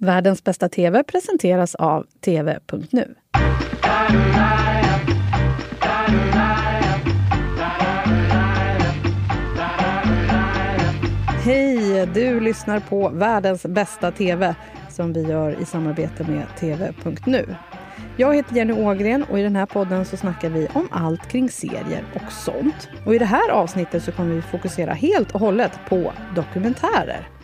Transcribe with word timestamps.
Världens 0.00 0.44
bästa 0.44 0.68
TV 0.68 1.02
presenteras 1.02 1.74
av 1.74 2.06
TV.nu. 2.24 3.14
Hej! 11.44 12.06
Du 12.14 12.40
lyssnar 12.40 12.80
på 12.80 13.08
Världens 13.08 13.62
bästa 13.62 14.10
TV 14.10 14.54
som 14.90 15.12
vi 15.12 15.22
gör 15.22 15.62
i 15.62 15.64
samarbete 15.64 16.24
med 16.24 16.46
TV.nu. 16.60 17.56
Jag 18.16 18.34
heter 18.34 18.56
Jenny 18.56 18.72
Ågren 18.72 19.24
och 19.30 19.38
i 19.38 19.42
den 19.42 19.56
här 19.56 19.66
podden 19.66 20.04
så 20.04 20.16
snackar 20.16 20.48
vi 20.50 20.68
om 20.74 20.88
allt 20.90 21.28
kring 21.28 21.50
serier 21.50 22.04
och 22.14 22.32
sånt. 22.32 22.88
Och 23.06 23.14
i 23.14 23.18
det 23.18 23.24
här 23.24 23.50
avsnittet 23.50 24.04
så 24.04 24.12
kommer 24.12 24.34
vi 24.34 24.42
fokusera 24.42 24.92
helt 24.92 25.34
och 25.34 25.40
hållet 25.40 25.72
på 25.88 26.12
dokumentärer. 26.34 27.37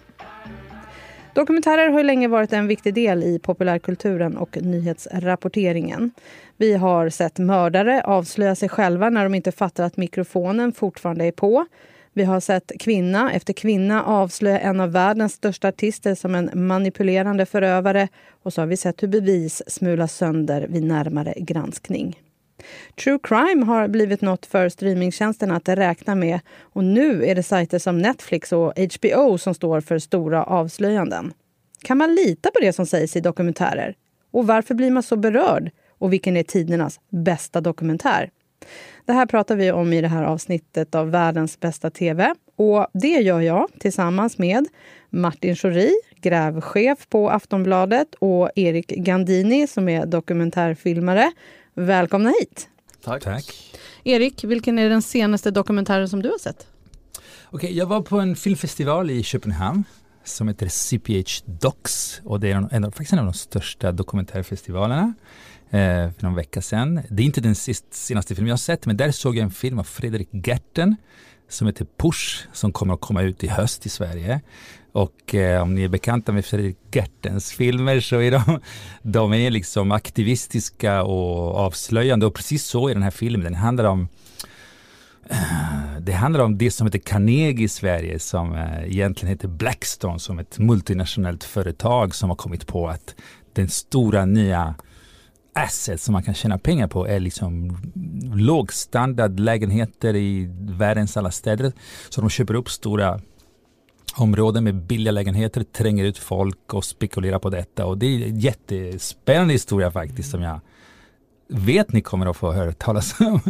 Dokumentärer 1.34 1.88
har 1.88 2.02
länge 2.02 2.28
varit 2.28 2.52
en 2.52 2.66
viktig 2.66 2.94
del 2.94 3.22
i 3.22 3.38
populärkulturen 3.38 4.36
och 4.36 4.58
nyhetsrapporteringen. 4.62 6.10
Vi 6.56 6.74
har 6.74 7.08
sett 7.08 7.38
mördare 7.38 8.02
avslöja 8.02 8.54
sig 8.54 8.68
själva 8.68 9.10
när 9.10 9.24
de 9.24 9.34
inte 9.34 9.52
fattar 9.52 9.84
att 9.84 9.96
mikrofonen 9.96 10.72
fortfarande 10.72 11.24
är 11.24 11.32
på. 11.32 11.66
Vi 12.12 12.24
har 12.24 12.40
sett 12.40 12.72
kvinna 12.80 13.32
efter 13.32 13.52
kvinna 13.52 14.04
avslöja 14.04 14.60
en 14.60 14.80
av 14.80 14.92
världens 14.92 15.32
största 15.32 15.68
artister 15.68 16.14
som 16.14 16.34
en 16.34 16.50
manipulerande 16.54 17.46
förövare. 17.46 18.08
Och 18.42 18.52
så 18.52 18.62
har 18.62 18.66
vi 18.66 18.76
sett 18.76 19.02
hur 19.02 19.08
bevis 19.08 19.62
smulas 19.66 20.16
sönder 20.16 20.66
vid 20.68 20.84
närmare 20.84 21.34
granskning. 21.36 22.20
True 23.04 23.18
crime 23.22 23.64
har 23.64 23.88
blivit 23.88 24.20
något 24.20 24.46
för 24.46 24.68
streamingtjänsterna 24.68 25.56
att 25.56 25.68
räkna 25.68 26.14
med 26.14 26.40
och 26.60 26.84
nu 26.84 27.26
är 27.26 27.34
det 27.34 27.42
sajter 27.42 27.78
som 27.78 27.98
Netflix 27.98 28.52
och 28.52 28.72
HBO 28.78 29.38
som 29.38 29.54
står 29.54 29.80
för 29.80 29.98
stora 29.98 30.44
avslöjanden. 30.44 31.32
Kan 31.82 31.98
man 31.98 32.14
lita 32.14 32.50
på 32.50 32.60
det 32.60 32.72
som 32.72 32.86
sägs 32.86 33.16
i 33.16 33.20
dokumentärer? 33.20 33.94
Och 34.30 34.46
varför 34.46 34.74
blir 34.74 34.90
man 34.90 35.02
så 35.02 35.16
berörd? 35.16 35.70
Och 35.98 36.12
vilken 36.12 36.36
är 36.36 36.42
tidernas 36.42 37.00
bästa 37.10 37.60
dokumentär? 37.60 38.30
Det 39.04 39.12
här 39.12 39.26
pratar 39.26 39.56
vi 39.56 39.72
om 39.72 39.92
i 39.92 40.00
det 40.00 40.08
här 40.08 40.22
avsnittet 40.22 40.94
av 40.94 41.10
Världens 41.10 41.60
bästa 41.60 41.90
TV. 41.90 42.34
Och 42.56 42.86
det 42.92 43.08
gör 43.08 43.40
jag 43.40 43.68
tillsammans 43.78 44.38
med 44.38 44.66
Martin 45.10 45.56
Schori, 45.56 45.92
grävchef 46.20 47.08
på 47.08 47.30
Aftonbladet 47.30 48.14
och 48.14 48.50
Erik 48.56 48.88
Gandini 48.88 49.66
som 49.66 49.88
är 49.88 50.06
dokumentärfilmare. 50.06 51.32
Välkomna 51.76 52.32
hit! 52.40 52.68
Tack. 53.04 53.22
Tack. 53.22 53.54
Erik, 54.04 54.44
vilken 54.44 54.78
är 54.78 54.88
den 54.88 55.02
senaste 55.02 55.50
dokumentären 55.50 56.08
som 56.08 56.22
du 56.22 56.28
har 56.28 56.38
sett? 56.38 56.66
Okay, 57.50 57.72
jag 57.72 57.86
var 57.86 58.02
på 58.02 58.20
en 58.20 58.36
filmfestival 58.36 59.10
i 59.10 59.22
Köpenhamn 59.22 59.84
som 60.24 60.48
heter 60.48 60.68
CPH 60.68 61.42
Docs 61.44 62.20
och 62.24 62.40
det 62.40 62.50
är 62.50 62.56
en, 62.56 62.68
en, 62.70 62.92
faktiskt 62.92 63.12
en 63.12 63.18
av 63.18 63.24
de 63.24 63.34
största 63.34 63.92
dokumentärfestivalerna 63.92 65.14
eh, 65.70 66.10
för 66.12 66.22
någon 66.22 66.34
vecka 66.34 66.62
sedan. 66.62 67.00
Det 67.10 67.22
är 67.22 67.26
inte 67.26 67.40
den 67.40 67.54
sist, 67.54 67.94
senaste 67.94 68.34
filmen 68.34 68.48
jag 68.48 68.52
har 68.52 68.58
sett, 68.58 68.86
men 68.86 68.96
där 68.96 69.10
såg 69.10 69.36
jag 69.36 69.42
en 69.42 69.50
film 69.50 69.78
av 69.78 69.84
Fredrik 69.84 70.28
Gerten 70.32 70.96
som 71.48 71.66
heter 71.66 71.86
Push 71.96 72.46
som 72.52 72.72
kommer 72.72 72.94
att 72.94 73.00
komma 73.00 73.22
ut 73.22 73.44
i 73.44 73.48
höst 73.48 73.86
i 73.86 73.88
Sverige. 73.88 74.40
Och 74.94 75.34
eh, 75.34 75.62
om 75.62 75.74
ni 75.74 75.82
är 75.82 75.88
bekanta 75.88 76.32
med 76.32 76.44
Fredrik 76.44 76.76
Gertens 76.92 77.52
filmer 77.52 78.00
så 78.00 78.20
är 78.20 78.30
de, 78.30 78.60
de 79.02 79.34
är 79.34 79.50
liksom 79.50 79.92
aktivistiska 79.92 81.02
och 81.02 81.56
avslöjande 81.56 82.26
och 82.26 82.34
precis 82.34 82.64
så 82.64 82.88
är 82.88 82.94
den 82.94 83.02
här 83.02 83.10
filmen. 83.10 83.44
Den 83.44 83.54
handlar 83.54 83.84
om 83.84 84.08
eh, 85.30 86.00
det 86.00 86.12
handlar 86.12 86.44
om 86.44 86.58
det 86.58 86.70
som 86.70 86.86
heter 86.86 86.98
Carnegie 86.98 87.64
i 87.64 87.68
Sverige 87.68 88.18
som 88.18 88.54
eh, 88.54 88.84
egentligen 88.84 89.30
heter 89.30 89.48
Blackstone 89.48 90.18
som 90.18 90.38
ett 90.38 90.58
multinationellt 90.58 91.44
företag 91.44 92.14
som 92.14 92.28
har 92.28 92.36
kommit 92.36 92.66
på 92.66 92.88
att 92.88 93.14
den 93.52 93.68
stora 93.68 94.24
nya 94.24 94.74
asset 95.52 96.00
som 96.00 96.12
man 96.12 96.22
kan 96.22 96.34
tjäna 96.34 96.58
pengar 96.58 96.88
på 96.88 97.06
är 97.06 97.20
liksom 97.20 97.76
lågstandardlägenheter 98.34 100.16
i 100.16 100.48
världens 100.60 101.16
alla 101.16 101.30
städer. 101.30 101.72
Så 102.08 102.20
de 102.20 102.30
köper 102.30 102.54
upp 102.54 102.70
stora 102.70 103.20
områden 104.14 104.64
med 104.64 104.74
billiga 104.74 105.12
lägenheter, 105.12 105.62
tränger 105.62 106.04
ut 106.04 106.18
folk 106.18 106.74
och 106.74 106.84
spekulerar 106.84 107.38
på 107.38 107.50
detta. 107.50 107.86
Och 107.86 107.98
det 107.98 108.06
är 108.06 108.26
en 108.26 108.38
jättespännande 108.38 109.52
historia 109.52 109.90
faktiskt 109.90 110.30
som 110.30 110.42
jag 110.42 110.60
vet 111.48 111.92
ni 111.92 112.00
kommer 112.00 112.26
att 112.26 112.36
få 112.36 112.52
höra 112.52 112.72
talas 112.72 113.14
om, 113.20 113.40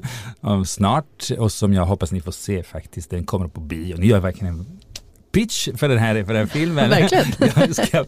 om 0.40 0.64
snart 0.64 1.30
och 1.38 1.52
som 1.52 1.72
jag 1.72 1.84
hoppas 1.84 2.12
ni 2.12 2.20
får 2.20 2.32
se 2.32 2.62
faktiskt. 2.62 3.10
Den 3.10 3.24
kommer 3.24 3.48
på 3.48 3.60
bio. 3.60 3.96
Ni 3.96 4.06
gör 4.06 4.20
verkligen 4.20 4.54
en 4.54 4.80
pitch 5.32 5.68
för 5.76 5.88
den 5.88 5.98
här, 5.98 6.24
för 6.24 6.32
den 6.32 6.36
här 6.36 6.46
filmen. 6.46 6.90
Verkligen. 6.90 7.26
jag 7.56 7.74
ska, 7.76 8.04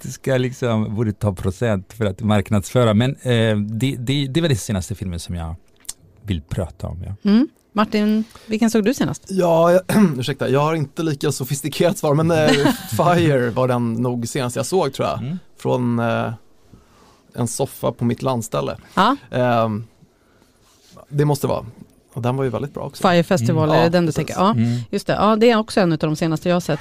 ska 0.00 0.36
liksom, 0.36 0.96
borde 0.96 1.12
ta 1.12 1.34
procent 1.34 1.92
för 1.92 2.04
att 2.04 2.20
marknadsföra. 2.20 2.94
Men 2.94 3.10
eh, 3.14 3.56
det, 3.56 3.96
det, 3.98 4.26
det 4.26 4.40
var 4.40 4.48
den 4.48 4.56
senaste 4.56 4.94
filmen 4.94 5.20
som 5.20 5.34
jag 5.34 5.56
vill 6.22 6.42
prata 6.42 6.86
om. 6.86 7.04
Ja. 7.06 7.30
Mm. 7.30 7.48
Martin, 7.72 8.24
vilken 8.46 8.70
såg 8.70 8.84
du 8.84 8.94
senast? 8.94 9.24
Ja, 9.28 9.72
jag, 9.72 9.82
ursäkta, 10.18 10.48
jag 10.48 10.60
har 10.60 10.74
inte 10.74 11.02
lika 11.02 11.32
sofistikerat 11.32 11.98
svar, 11.98 12.14
men 12.14 12.30
eh, 12.30 12.72
Fire 12.90 13.50
var 13.50 13.68
den 13.68 13.92
nog 13.92 14.28
senast 14.28 14.56
jag 14.56 14.66
såg 14.66 14.92
tror 14.92 15.08
jag. 15.08 15.18
Mm. 15.18 15.38
Från 15.58 15.98
eh, 15.98 16.32
en 17.34 17.48
soffa 17.48 17.92
på 17.92 18.04
mitt 18.04 18.22
landställe. 18.22 18.76
Ah. 18.94 19.14
Eh, 19.30 19.68
det 21.08 21.24
måste 21.24 21.46
vara. 21.46 21.66
Och 22.12 22.22
den 22.22 22.36
var 22.36 22.44
ju 22.44 22.50
väldigt 22.50 22.74
bra 22.74 22.82
också. 22.82 23.08
Fire 23.08 23.22
Festival, 23.22 23.64
mm. 23.64 23.76
är 23.76 23.78
det 23.78 23.84
ja, 23.84 23.90
den 23.90 24.06
du 24.06 24.12
tänker? 24.12 24.34
Ja, 24.34 24.50
mm. 24.50 24.80
just 24.90 25.06
det. 25.06 25.12
Ja, 25.12 25.36
det 25.36 25.50
är 25.50 25.56
också 25.56 25.80
en 25.80 25.92
av 25.92 25.98
de 25.98 26.16
senaste 26.16 26.48
jag 26.48 26.56
har 26.56 26.60
sett. 26.60 26.80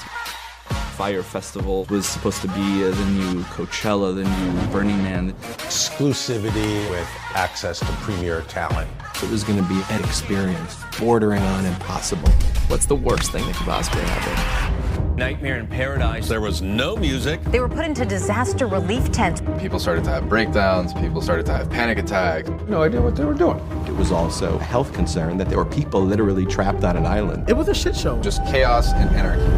Fire 0.98 1.24
Festival 1.24 1.86
was 1.90 2.06
supposed 2.06 2.42
to 2.42 2.48
be 2.48 2.92
the 2.92 3.06
new 3.06 3.44
Coachella, 3.56 4.14
the 4.14 4.24
new 4.24 4.72
Burning 4.74 5.04
Man. 5.04 5.34
Exclusivity 5.66 6.90
with 6.90 7.08
access 7.36 7.80
to 7.80 7.86
premier 8.06 8.42
talent. 8.42 9.09
It 9.22 9.30
was 9.30 9.44
going 9.44 9.62
to 9.62 9.68
be 9.68 9.81
an 9.90 10.00
experience 10.03 10.78
bordering 10.97 11.41
on 11.44 11.66
impossible. 11.66 12.30
What's 12.69 12.85
the 12.85 12.96
worst 12.96 13.31
thing 13.31 13.46
that 13.46 13.56
could 13.56 13.66
possibly 13.66 14.02
happen? 14.02 15.16
Nightmare 15.18 15.59
in 15.59 15.68
Paradise. 15.68 16.30
There 16.30 16.40
was 16.40 16.62
no 16.62 16.96
music. 16.96 17.44
They 17.52 17.59
were 17.59 17.68
put 17.68 17.85
into 17.85 18.06
disaster 18.06 18.66
relief 18.66 19.12
tents. 19.12 19.41
People 19.59 19.78
started 19.78 20.06
to 20.06 20.09
have 20.09 20.30
breakdowns. 20.30 20.94
People 20.94 21.22
started 21.22 21.46
to 21.47 21.52
have 21.52 21.69
panic 21.69 21.97
attacks. 21.97 22.50
No 22.69 22.81
idea 22.81 23.02
what 23.02 23.18
they 23.18 23.25
were 23.25 23.34
doing. 23.34 23.59
It 23.85 23.96
was 23.97 24.12
also 24.13 24.56
a 24.57 24.63
health 24.63 24.94
concern 24.94 25.38
that 25.38 25.50
there 25.50 25.57
were 25.57 25.66
people 25.66 26.01
literally 26.01 26.46
trapped 26.46 26.86
on 26.86 26.96
an 26.96 27.06
island. 27.06 27.50
It 27.50 27.57
was 27.57 27.68
a 27.68 27.75
shit 27.75 27.97
show. 27.97 28.22
Just 28.22 28.41
chaos 28.46 28.94
and 28.94 29.09
anarchy. 29.16 29.51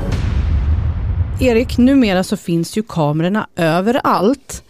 Erik, 1.39 1.77
numera 1.77 2.23
så 2.23 2.37
finns 2.37 2.71
ju 2.71 2.83
kamerorna 2.83 3.47
överallt. 3.55 4.63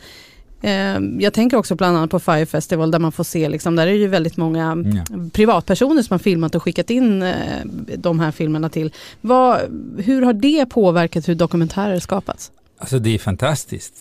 Ehm, 0.61 1.21
jag 1.21 1.33
tänker 1.33 1.57
också 1.57 1.75
bland 1.75 1.97
annat 1.97 2.09
på 2.09 2.19
Fire 2.19 2.45
Festival 2.45 2.91
där 2.91 2.99
man 2.99 3.11
får 3.11 3.23
se, 3.23 3.49
liksom, 3.49 3.75
där 3.75 3.87
är 3.87 3.91
det 3.91 3.97
ju 3.97 4.07
väldigt 4.07 4.37
många 4.37 4.83
ja. 4.85 5.15
privatpersoner 5.33 6.01
som 6.01 6.13
har 6.13 6.19
filmat 6.19 6.55
och 6.55 6.63
skickat 6.63 6.89
in 6.89 7.21
eh, 7.21 7.65
de 7.97 8.19
här 8.19 8.31
filmerna 8.31 8.69
till. 8.69 8.93
Vad, 9.21 9.59
hur 9.97 10.21
har 10.21 10.33
det 10.33 10.65
påverkat 10.65 11.29
hur 11.29 11.35
dokumentärer 11.35 11.99
skapats? 11.99 12.51
Alltså 12.77 12.99
det 12.99 13.15
är 13.15 13.19
fantastiskt. 13.19 13.93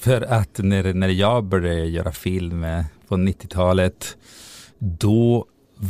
För 0.00 0.22
att 0.22 0.58
när, 0.58 0.94
när 0.94 1.08
jag 1.08 1.44
började 1.44 1.86
göra 1.86 2.12
film 2.12 2.64
eh, 2.64 2.84
på 3.08 3.14
90-talet, 3.14 4.16
då 4.78 5.46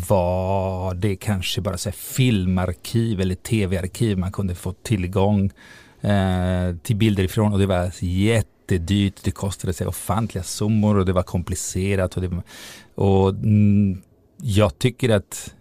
var 0.09 0.95
det 0.95 1.17
kanske 1.17 1.61
bara 1.61 1.79
så 1.79 1.93
filmarkiv 1.93 3.21
eller 3.21 3.35
tv-arkiv 3.35 4.19
man 4.19 4.33
kunde 4.33 4.55
få 4.55 4.73
tillgång 4.73 5.51
eh, 6.01 6.77
till 6.83 6.97
bilder 6.97 7.25
ifrån 7.25 7.53
och 7.53 7.59
det 7.59 7.67
var 7.67 7.93
jätte 8.01 8.56
jättedyrt, 8.73 9.25
det 9.25 9.31
kostade 9.31 9.73
sig 9.73 9.87
ofantliga 9.87 10.45
summor 10.45 10.97
och 10.97 11.07
det 11.07 11.13
var 11.13 11.23
komplicerat. 11.23 12.17
Och, 12.17 12.23
det, 12.23 12.43
och 12.95 13.29
mm, 13.31 14.03
jag 14.43 14.79
tycker 14.79 15.11
att 15.11 15.55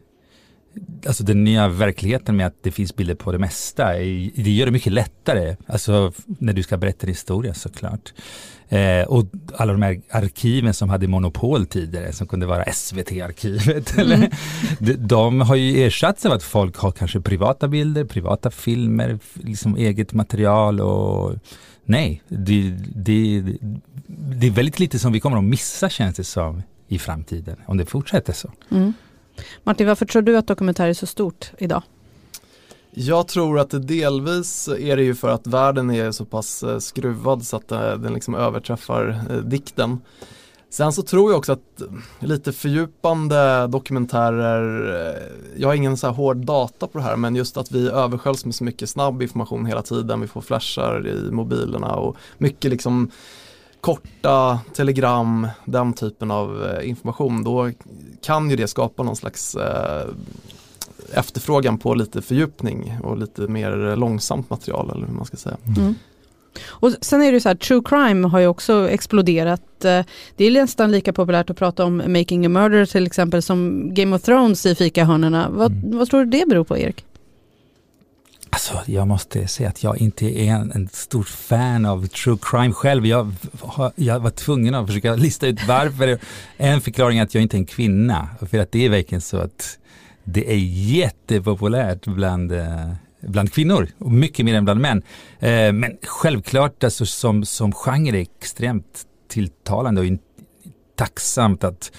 alltså 1.08 1.24
den 1.24 1.44
nya 1.44 1.68
verkligheten 1.68 2.36
med 2.36 2.48
att 2.48 2.64
det 2.64 2.72
finns 2.72 2.96
bilder 2.96 3.16
på 3.16 3.32
det 3.32 3.40
mesta, 3.40 3.94
det 3.94 4.52
gör 4.52 4.66
det 4.66 4.72
mycket 4.72 4.94
lättare. 4.94 5.56
Alltså 5.68 6.14
när 6.26 6.54
du 6.54 6.64
ska 6.64 6.78
berätta 6.78 7.08
en 7.08 7.10
historia 7.10 7.54
såklart. 7.54 8.14
Eh, 8.70 9.08
och 9.08 9.25
alla 9.56 9.72
de 9.72 9.81
här 9.81 10.01
arkiven 10.12 10.74
som 10.74 10.90
hade 10.90 11.08
monopol 11.08 11.66
tidigare, 11.66 12.13
som 12.13 12.28
kunde 12.28 12.46
vara 12.46 12.66
SVT-arkivet, 12.74 13.98
mm. 13.98 14.30
de, 14.80 14.94
de, 14.94 15.42
har 15.42 15.56
ju 15.56 15.84
ersatts 15.84 16.25
av 16.25 16.31
att 16.31 16.44
folk 16.44 16.78
har 16.78 16.92
kanske 16.92 17.22
privata 17.22 17.68
bilder, 17.68 18.04
privata 18.06 18.51
filmer, 18.51 19.19
liksom 19.34 19.75
eget 19.75 20.13
material 20.13 20.81
och 20.81 21.36
Nej, 21.86 22.22
det, 22.28 22.76
det, 22.96 23.44
det 24.08 24.48
är 24.48 24.52
väldigt 24.52 24.80
lite 24.80 25.00
som 25.00 25.12
vi 25.12 25.20
kommer 25.20 25.38
att 25.38 25.44
missa 25.44 25.90
känns 25.90 26.16
det 26.16 26.24
som 26.24 26.64
i 26.88 27.00
framtiden 27.00 27.56
om 27.66 27.78
det 27.78 27.86
fortsätter 27.86 28.34
så. 28.34 28.52
Mm. 28.72 28.94
Martin, 29.64 29.88
varför 29.88 30.06
tror 30.06 30.22
du 30.22 30.38
att 30.38 30.48
dokumentär 30.48 30.88
är 30.88 30.94
så 30.94 31.06
stort 31.06 31.52
idag? 31.58 31.84
Jag 32.98 33.28
tror 33.28 33.60
att 33.60 33.70
det 33.70 33.80
delvis 33.80 34.68
är 34.68 34.96
det 34.96 35.04
ju 35.04 35.16
för 35.16 35.30
att 35.30 35.48
världen 35.48 35.92
är 35.92 36.12
så 36.12 36.26
pass 36.26 36.64
eh, 36.64 36.80
skruvad 36.80 37.46
så 37.46 37.58
att 37.58 37.72
eh, 37.72 37.94
den 37.94 38.14
liksom 38.14 38.36
överträffar 38.36 39.22
eh, 39.30 39.38
dikten. 39.38 40.02
Sen 40.75 40.92
så 40.94 41.01
tror 41.01 41.31
jag 41.31 41.38
också 41.38 41.51
att 41.51 41.81
lite 42.19 42.54
fördjupande 42.54 43.68
dokumentärer, 43.68 44.94
eh, 44.95 45.22
jag 45.57 45.68
har 45.68 45.75
ingen 45.75 45.98
så 45.98 46.07
här 46.07 46.13
hård 46.13 46.38
data 46.38 46.88
på 46.88 46.98
det 46.98 47.04
här 47.04 47.16
men 47.16 47.36
just 47.36 47.57
att 47.57 47.72
vi 47.72 47.89
översköljs 47.89 48.45
med 48.45 48.56
så 48.56 48.63
mycket 48.63 48.89
snabb 48.89 49.22
information 49.22 49.66
hela 49.66 49.81
tiden, 49.81 50.22
vi 50.22 50.27
får 50.27 50.42
flashar 50.42 51.07
i 51.07 51.31
mobilerna 51.31 51.95
och 51.95 52.18
mycket 52.38 52.72
liksom 52.72 53.12
korta 53.81 54.60
telegram, 54.74 55.48
den 55.66 55.94
typen 55.94 56.31
av 56.31 56.66
eh, 56.66 56.89
information, 56.89 57.44
då 57.44 57.72
kan 58.22 58.50
ju 58.50 58.56
det 58.56 58.68
skapa 58.68 59.04
någon 59.04 59.16
slags 59.16 59.56
eh, 59.56 60.07
efterfrågan 61.13 61.77
på 61.77 61.94
lite 61.94 62.22
fördjupning 62.22 62.98
och 63.04 63.18
lite 63.18 63.42
mer 63.42 63.95
långsamt 63.95 64.50
material 64.50 64.89
eller 64.89 65.07
hur 65.07 65.13
man 65.13 65.25
ska 65.25 65.38
säga. 65.38 65.57
Mm. 65.77 65.95
Och 66.68 66.92
sen 67.02 67.22
är 67.22 67.31
det 67.31 67.42
så 67.42 67.50
här, 67.50 67.56
true 67.56 67.81
crime 67.86 68.28
har 68.28 68.40
ju 68.40 68.48
också 68.48 68.90
exploderat. 68.90 69.86
Eh, 69.86 70.02
det 70.36 70.46
är 70.46 70.52
nästan 70.52 70.92
lika 70.92 71.13
populärt 71.13 71.50
att 71.50 71.57
prata 71.57 71.86
om 71.86 72.04
Making 72.07 72.46
a 72.46 72.50
Murder 72.50 72.86
till 72.86 73.06
exempel 73.06 73.42
som 73.42 73.90
Game 73.94 74.16
of 74.16 74.22
Thrones 74.22 74.66
i 74.66 74.75
fikahörnorna. 74.75 75.50
Vad, 75.50 75.72
mm. 75.72 75.98
vad 75.98 76.10
tror 76.10 76.25
du 76.25 76.40
det 76.40 76.46
beror 76.50 76.63
på 76.63 76.78
Erik? 76.78 77.06
Alltså, 78.50 78.92
jag 78.92 79.07
måste 79.07 79.48
säga 79.48 79.69
att 79.69 79.84
jag 79.84 79.98
inte 79.98 80.25
är 80.25 80.52
en, 80.52 80.72
en 80.72 80.88
stor 80.88 81.24
fan 81.24 81.86
av 81.86 82.07
true 82.07 82.38
crime 82.42 82.74
själv. 82.74 83.06
Jag, 83.06 83.34
jag 83.96 84.19
var 84.19 84.30
tvungen 84.30 84.75
att 84.75 84.88
försöka 84.88 85.16
lista 85.16 85.48
ut 85.48 85.68
varför. 85.68 86.19
En 86.58 86.81
förklaring 86.81 87.18
är 87.18 87.24
att 87.24 87.34
jag 87.34 87.42
inte 87.42 87.58
är 87.58 87.60
en 87.60 87.66
kvinna. 87.66 88.30
För 88.51 88.60
att 88.60 88.72
det 88.72 88.86
är 88.86 88.90
verkligen 88.90 89.22
så 89.22 89.38
att 89.38 89.80
det 90.24 90.51
är 90.51 90.58
jättepopulärt 90.98 92.06
bland 92.06 92.51
eh, 92.51 92.92
bland 93.25 93.54
kvinnor 93.54 93.88
och 93.98 94.12
mycket 94.12 94.45
mer 94.45 94.56
än 94.56 94.66
bland 94.66 94.81
män. 94.81 95.04
Eh, 95.39 95.74
men 95.74 95.98
självklart 96.04 96.83
alltså, 96.83 97.06
som, 97.06 97.45
som 97.45 97.72
genre 97.72 98.18
är 98.18 98.22
extremt 98.22 99.06
tilltalande 99.27 100.01
och 100.01 100.07
tacksamt 100.95 101.63
att 101.63 101.92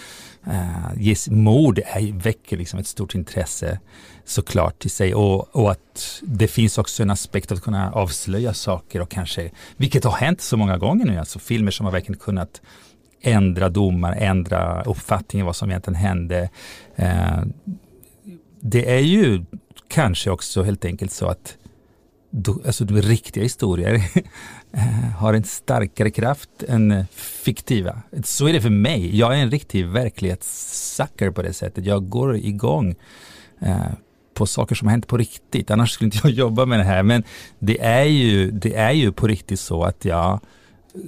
eh, 0.47 0.93
ges 0.97 1.29
mord 1.29 1.79
är, 1.79 2.13
väcker 2.13 2.57
liksom 2.57 2.79
ett 2.79 2.87
stort 2.87 3.15
intresse 3.15 3.81
såklart 4.25 4.87
i 4.87 4.89
sig 4.89 5.15
och, 5.15 5.57
och 5.57 5.71
att 5.71 6.23
det 6.23 6.49
finns 6.49 6.79
också 6.79 7.03
en 7.03 7.11
aspekt 7.11 7.53
att 7.53 7.61
kunna 7.61 7.93
avslöja 7.93 8.55
saker 8.55 9.01
och 9.01 9.11
kanske, 9.11 9.51
vilket 9.77 10.05
har 10.05 10.13
hänt 10.13 10.41
så 10.41 10.57
många 10.57 10.79
gånger 10.79 11.07
nu, 11.07 11.19
alltså 11.19 11.39
filmer 11.39 11.71
som 11.71 11.87
har 11.87 11.93
verkligen 11.93 12.19
kunnat 12.19 12.61
ändra 13.21 13.69
domar, 13.69 14.13
ändra 14.13 14.83
uppfattningen 14.83 15.47
vad 15.47 15.57
som 15.57 15.71
egentligen 15.71 15.95
hände. 15.95 16.51
Eh, 16.97 17.43
det 18.61 18.95
är 18.95 19.01
ju 19.01 19.45
kanske 19.89 20.31
också 20.31 20.63
helt 20.63 20.85
enkelt 20.85 21.13
så 21.13 21.27
att 21.27 21.57
do, 22.31 22.61
alltså, 22.67 22.85
de 22.85 23.03
riktiga 23.03 23.43
historier 23.43 23.95
eh, 24.73 25.11
har 25.19 25.35
en 25.35 25.45
starkare 25.45 26.11
kraft 26.11 26.51
än 26.69 26.91
eh, 26.91 27.05
fiktiva. 27.43 28.03
Så 28.25 28.49
är 28.49 28.53
det 28.53 28.61
för 28.61 28.71
mig. 28.71 29.19
Jag 29.19 29.39
är 29.39 29.43
en 29.43 29.51
riktig 29.51 29.87
verklighetssucker 29.87 31.31
på 31.31 31.43
det 31.43 31.53
sättet. 31.53 31.87
Jag 31.87 32.09
går 32.09 32.37
igång 32.37 32.95
eh, 33.61 33.93
på 34.35 34.47
saker 34.47 34.75
som 34.75 34.89
har 34.89 34.91
hänt 34.91 35.07
på 35.07 35.17
riktigt. 35.17 35.71
Annars 35.71 35.91
skulle 35.91 36.07
inte 36.07 36.19
jag 36.23 36.31
jobba 36.45 36.67
med 36.67 36.79
det 36.79 36.85
här. 36.85 37.03
Men 37.03 37.25
det 37.59 37.81
är 37.81 38.05
ju, 38.05 38.51
det 38.51 38.75
är 38.75 38.93
ju 38.93 39.13
på 39.13 39.27
riktigt 39.27 39.61
så 39.61 39.85
att 39.85 40.05
jag 40.05 40.33
eh, 40.33 41.01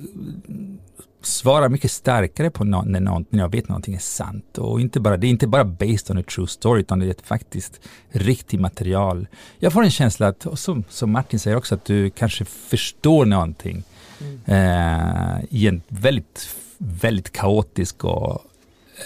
svarar 1.23 1.69
mycket 1.69 1.91
starkare 1.91 2.51
på 2.51 2.65
no 2.65 2.83
när, 2.87 3.01
någon, 3.01 3.25
när 3.31 3.41
jag 3.41 3.53
vet 3.53 3.69
någonting 3.69 3.95
är 3.95 3.99
sant. 3.99 4.59
Och 4.59 4.81
inte 4.81 5.01
bara, 5.01 5.17
det 5.17 5.27
är 5.27 5.29
inte 5.29 5.47
bara 5.47 5.65
based 5.65 6.11
on 6.11 6.19
a 6.19 6.23
true 6.35 6.47
story 6.47 6.81
utan 6.81 6.99
det 6.99 7.07
är 7.07 7.27
faktiskt 7.27 7.81
riktigt 8.11 8.61
material. 8.61 9.27
Jag 9.59 9.73
får 9.73 9.83
en 9.83 9.91
känsla 9.91 10.29
att, 10.29 10.47
och 10.47 10.59
som, 10.59 10.85
som 10.89 11.13
Martin 11.13 11.39
säger 11.39 11.57
också, 11.57 11.75
att 11.75 11.85
du 11.85 12.11
kanske 12.11 12.45
förstår 12.45 13.25
någonting 13.25 13.83
mm. 14.21 14.41
eh, 14.45 15.45
i 15.51 15.67
en 15.67 15.83
väldigt, 15.89 16.57
väldigt 16.79 17.33
kaotisk 17.33 18.05
och 18.05 18.43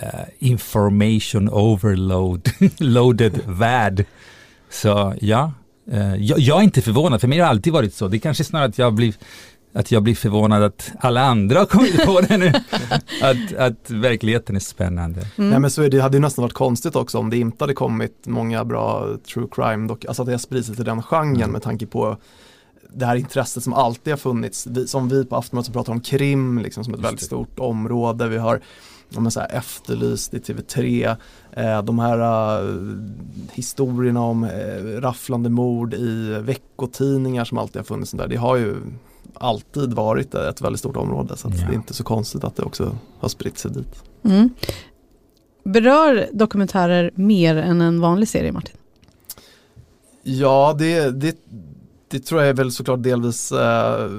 eh, 0.02 0.08
information 0.38 1.48
overload 1.48 2.50
loaded 2.78 3.40
värld. 3.46 4.04
Så 4.70 5.14
ja, 5.20 5.52
eh, 5.90 6.14
jag, 6.14 6.38
jag, 6.38 6.58
är 6.58 6.62
inte 6.62 6.82
förvånad, 6.82 7.20
för 7.20 7.28
mig 7.28 7.38
har 7.38 7.46
det 7.46 7.50
alltid 7.50 7.72
varit 7.72 7.94
så. 7.94 8.08
Det 8.08 8.16
är 8.16 8.18
kanske 8.18 8.44
snarare 8.44 8.68
att 8.68 8.78
jag 8.78 8.94
blir 8.94 9.14
att 9.72 9.92
jag 9.92 10.02
blir 10.02 10.14
förvånad 10.14 10.62
att 10.62 10.92
alla 11.00 11.20
andra 11.20 11.58
har 11.58 11.66
kommit 11.66 12.04
på 12.04 12.20
det 12.20 12.36
nu. 12.36 12.52
att, 13.22 13.54
att 13.56 13.90
verkligheten 13.90 14.56
är 14.56 14.60
spännande. 14.60 15.20
Mm. 15.36 15.50
Nej 15.50 15.58
men 15.58 15.70
så 15.70 15.82
är 15.82 15.90
det, 15.90 16.00
hade 16.00 16.16
ju 16.16 16.20
nästan 16.20 16.42
varit 16.42 16.52
konstigt 16.52 16.96
också 16.96 17.18
om 17.18 17.30
det 17.30 17.36
inte 17.36 17.64
hade 17.64 17.74
kommit 17.74 18.26
många 18.26 18.64
bra 18.64 19.08
true 19.32 19.48
crime, 19.52 19.88
dock, 19.88 20.04
alltså 20.04 20.22
att 20.22 20.26
det 20.26 20.32
har 20.32 20.38
spridit 20.38 20.66
sig 20.66 20.76
till 20.76 20.84
den 20.84 21.02
genren 21.02 21.36
mm. 21.36 21.50
med 21.50 21.62
tanke 21.62 21.86
på 21.86 22.16
det 22.94 23.06
här 23.06 23.16
intresset 23.16 23.62
som 23.62 23.72
alltid 23.72 24.12
har 24.12 24.18
funnits, 24.18 24.66
vi, 24.66 24.88
som 24.88 25.08
vi 25.08 25.24
på 25.24 25.36
Aftonbladet 25.36 25.72
pratar 25.72 25.92
om 25.92 26.00
krim 26.00 26.58
liksom 26.58 26.84
som 26.84 26.94
ett 26.94 27.00
väldigt 27.00 27.24
stort 27.24 27.58
område, 27.58 28.28
vi 28.28 28.38
har 28.38 28.60
om 29.16 29.30
så 29.30 29.40
här, 29.40 29.52
efterlyst 29.52 30.34
i 30.34 30.38
TV3, 30.38 31.16
eh, 31.52 31.82
de 31.82 31.98
här 31.98 32.18
uh, 32.62 32.92
historierna 33.52 34.20
om 34.20 34.44
eh, 34.44 35.00
rafflande 35.00 35.50
mord 35.50 35.94
i 35.94 36.38
veckotidningar 36.40 37.44
som 37.44 37.58
alltid 37.58 37.76
har 37.76 37.84
funnits, 37.84 38.10
där, 38.10 38.28
det 38.28 38.36
har 38.36 38.56
ju 38.56 38.76
alltid 39.34 39.92
varit 39.92 40.34
ett 40.34 40.60
väldigt 40.60 40.80
stort 40.80 40.96
område 40.96 41.36
så 41.36 41.48
ja. 41.48 41.66
det 41.66 41.72
är 41.72 41.74
inte 41.74 41.94
så 41.94 42.04
konstigt 42.04 42.44
att 42.44 42.56
det 42.56 42.62
också 42.62 42.96
har 43.20 43.28
spritt 43.28 43.58
sig 43.58 43.70
dit. 43.70 44.02
Mm. 44.24 44.50
Berör 45.64 46.28
dokumentärer 46.32 47.10
mer 47.14 47.56
än 47.56 47.80
en 47.80 48.00
vanlig 48.00 48.28
serie 48.28 48.52
Martin? 48.52 48.76
Ja, 50.22 50.76
det, 50.78 51.10
det, 51.10 51.36
det 52.08 52.20
tror 52.20 52.40
jag 52.40 52.50
är 52.50 52.54
väl 52.54 52.72
såklart 52.72 53.02
delvis 53.02 53.52
eh, 53.52 54.10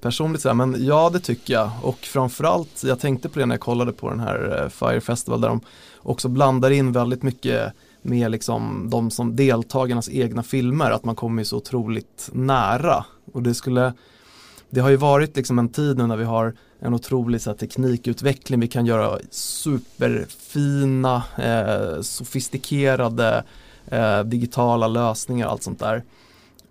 personligt 0.00 0.42
så 0.42 0.48
här, 0.48 0.54
men 0.54 0.84
ja 0.84 1.10
det 1.10 1.20
tycker 1.20 1.54
jag 1.54 1.70
och 1.82 1.98
framförallt 1.98 2.84
jag 2.84 3.00
tänkte 3.00 3.28
på 3.28 3.38
det 3.38 3.46
när 3.46 3.54
jag 3.54 3.60
kollade 3.60 3.92
på 3.92 4.10
den 4.10 4.20
här 4.20 4.62
eh, 4.62 4.68
Fire 4.68 5.00
Festival 5.00 5.40
där 5.40 5.48
de 5.48 5.60
också 5.96 6.28
blandar 6.28 6.70
in 6.70 6.92
väldigt 6.92 7.22
mycket 7.22 7.72
med 8.02 8.30
liksom 8.30 8.90
de 8.90 9.10
som 9.10 9.36
deltagarnas 9.36 10.08
egna 10.08 10.42
filmer, 10.42 10.90
att 10.90 11.04
man 11.04 11.16
kommer 11.16 11.44
så 11.44 11.56
otroligt 11.56 12.30
nära 12.32 13.04
och 13.32 13.42
det 13.42 13.54
skulle 13.54 13.92
det 14.70 14.80
har 14.80 14.90
ju 14.90 14.96
varit 14.96 15.36
liksom 15.36 15.58
en 15.58 15.68
tid 15.68 15.98
nu 15.98 16.06
när 16.06 16.16
vi 16.16 16.24
har 16.24 16.54
en 16.80 16.94
otrolig 16.94 17.40
så 17.40 17.50
här, 17.50 17.56
teknikutveckling. 17.56 18.60
Vi 18.60 18.68
kan 18.68 18.86
göra 18.86 19.18
superfina, 19.30 21.22
eh, 21.38 22.00
sofistikerade 22.00 23.44
eh, 23.86 24.20
digitala 24.20 24.88
lösningar 24.88 25.46
och 25.46 25.52
allt 25.52 25.62
sånt 25.62 25.78
där. 25.78 26.04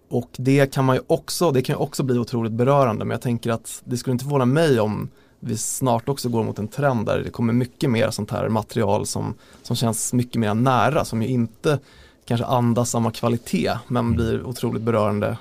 Och 0.09 0.29
det 0.37 0.73
kan 0.73 0.85
man 0.85 0.95
ju 0.95 1.01
också, 1.07 1.51
det 1.51 1.61
kan 1.61 1.75
ju 1.75 1.79
också 1.79 2.03
bli 2.03 2.19
otroligt 2.19 2.51
berörande 2.51 3.05
men 3.05 3.15
jag 3.15 3.21
tänker 3.21 3.51
att 3.51 3.81
det 3.85 3.97
skulle 3.97 4.11
inte 4.11 4.25
förvåna 4.25 4.45
mig 4.45 4.79
om 4.79 5.09
vi 5.39 5.57
snart 5.57 6.09
också 6.09 6.29
går 6.29 6.43
mot 6.43 6.59
en 6.59 6.67
trend 6.67 7.05
där 7.05 7.19
det 7.19 7.29
kommer 7.29 7.53
mycket 7.53 7.89
mer 7.89 8.09
sånt 8.09 8.31
här 8.31 8.49
material 8.49 9.05
som, 9.05 9.33
som 9.63 9.75
känns 9.75 10.13
mycket 10.13 10.35
mer 10.35 10.53
nära, 10.53 11.05
som 11.05 11.21
ju 11.21 11.27
inte 11.27 11.79
kanske 12.25 12.45
andas 12.45 12.89
samma 12.89 13.11
kvalitet 13.11 13.73
men 13.87 14.05
mm. 14.05 14.15
blir 14.15 14.43
otroligt 14.43 14.81
berörande 14.81 15.37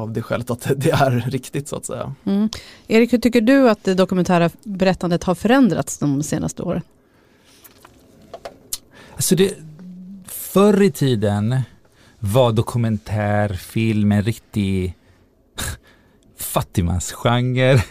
av 0.00 0.12
det 0.12 0.22
skälet 0.22 0.50
att 0.50 0.72
det 0.76 0.90
är 0.90 1.10
riktigt 1.30 1.68
så 1.68 1.76
att 1.76 1.86
säga. 1.86 2.14
Mm. 2.24 2.48
Erik, 2.88 3.12
hur 3.12 3.18
tycker 3.18 3.40
du 3.40 3.70
att 3.70 3.84
det 3.84 3.94
dokumentära 3.94 4.50
berättandet 4.62 5.24
har 5.24 5.34
förändrats 5.34 5.98
de 5.98 6.22
senaste 6.22 6.62
åren? 6.62 6.82
Alltså 9.14 9.36
det, 9.36 9.54
förr 10.26 10.82
i 10.82 10.90
tiden 10.90 11.60
var 12.18 12.52
dokumentärfilm 12.52 14.12
en 14.12 14.22
riktig 14.22 14.94
fattigmansgenre 16.38 17.82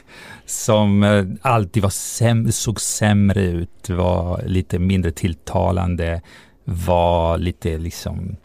som 0.45 1.03
eh, 1.03 1.25
alltid 1.41 1.83
var 1.83 1.89
säm 1.89 2.51
såg 2.51 2.81
sämre 2.81 3.43
ut, 3.43 3.89
var 3.89 4.43
lite 4.45 4.79
mindre 4.79 5.11
tilltalande, 5.11 6.21
var 6.63 7.37
lite 7.37 7.77
liksom 7.77 8.35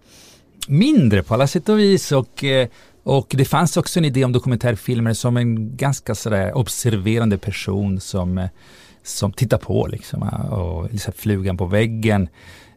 mindre 0.68 1.22
på 1.22 1.34
alla 1.34 1.46
sätt 1.46 1.68
och 1.68 1.78
vis 1.78 2.12
och 2.12 2.44
eh, 2.44 2.68
och 3.04 3.34
det 3.38 3.44
fanns 3.44 3.76
också 3.76 3.98
en 3.98 4.04
idé 4.04 4.24
om 4.24 4.32
dokumentärfilmer 4.32 5.12
som 5.12 5.36
en 5.36 5.76
ganska 5.76 6.14
sådär 6.14 6.56
observerande 6.56 7.38
person 7.38 8.00
som, 8.00 8.48
som 9.02 9.32
tittar 9.32 9.58
på 9.58 9.86
liksom 9.86 10.22
och 10.50 10.92
liksom 10.92 11.12
flugan 11.12 11.56
på 11.56 11.66
väggen. 11.66 12.28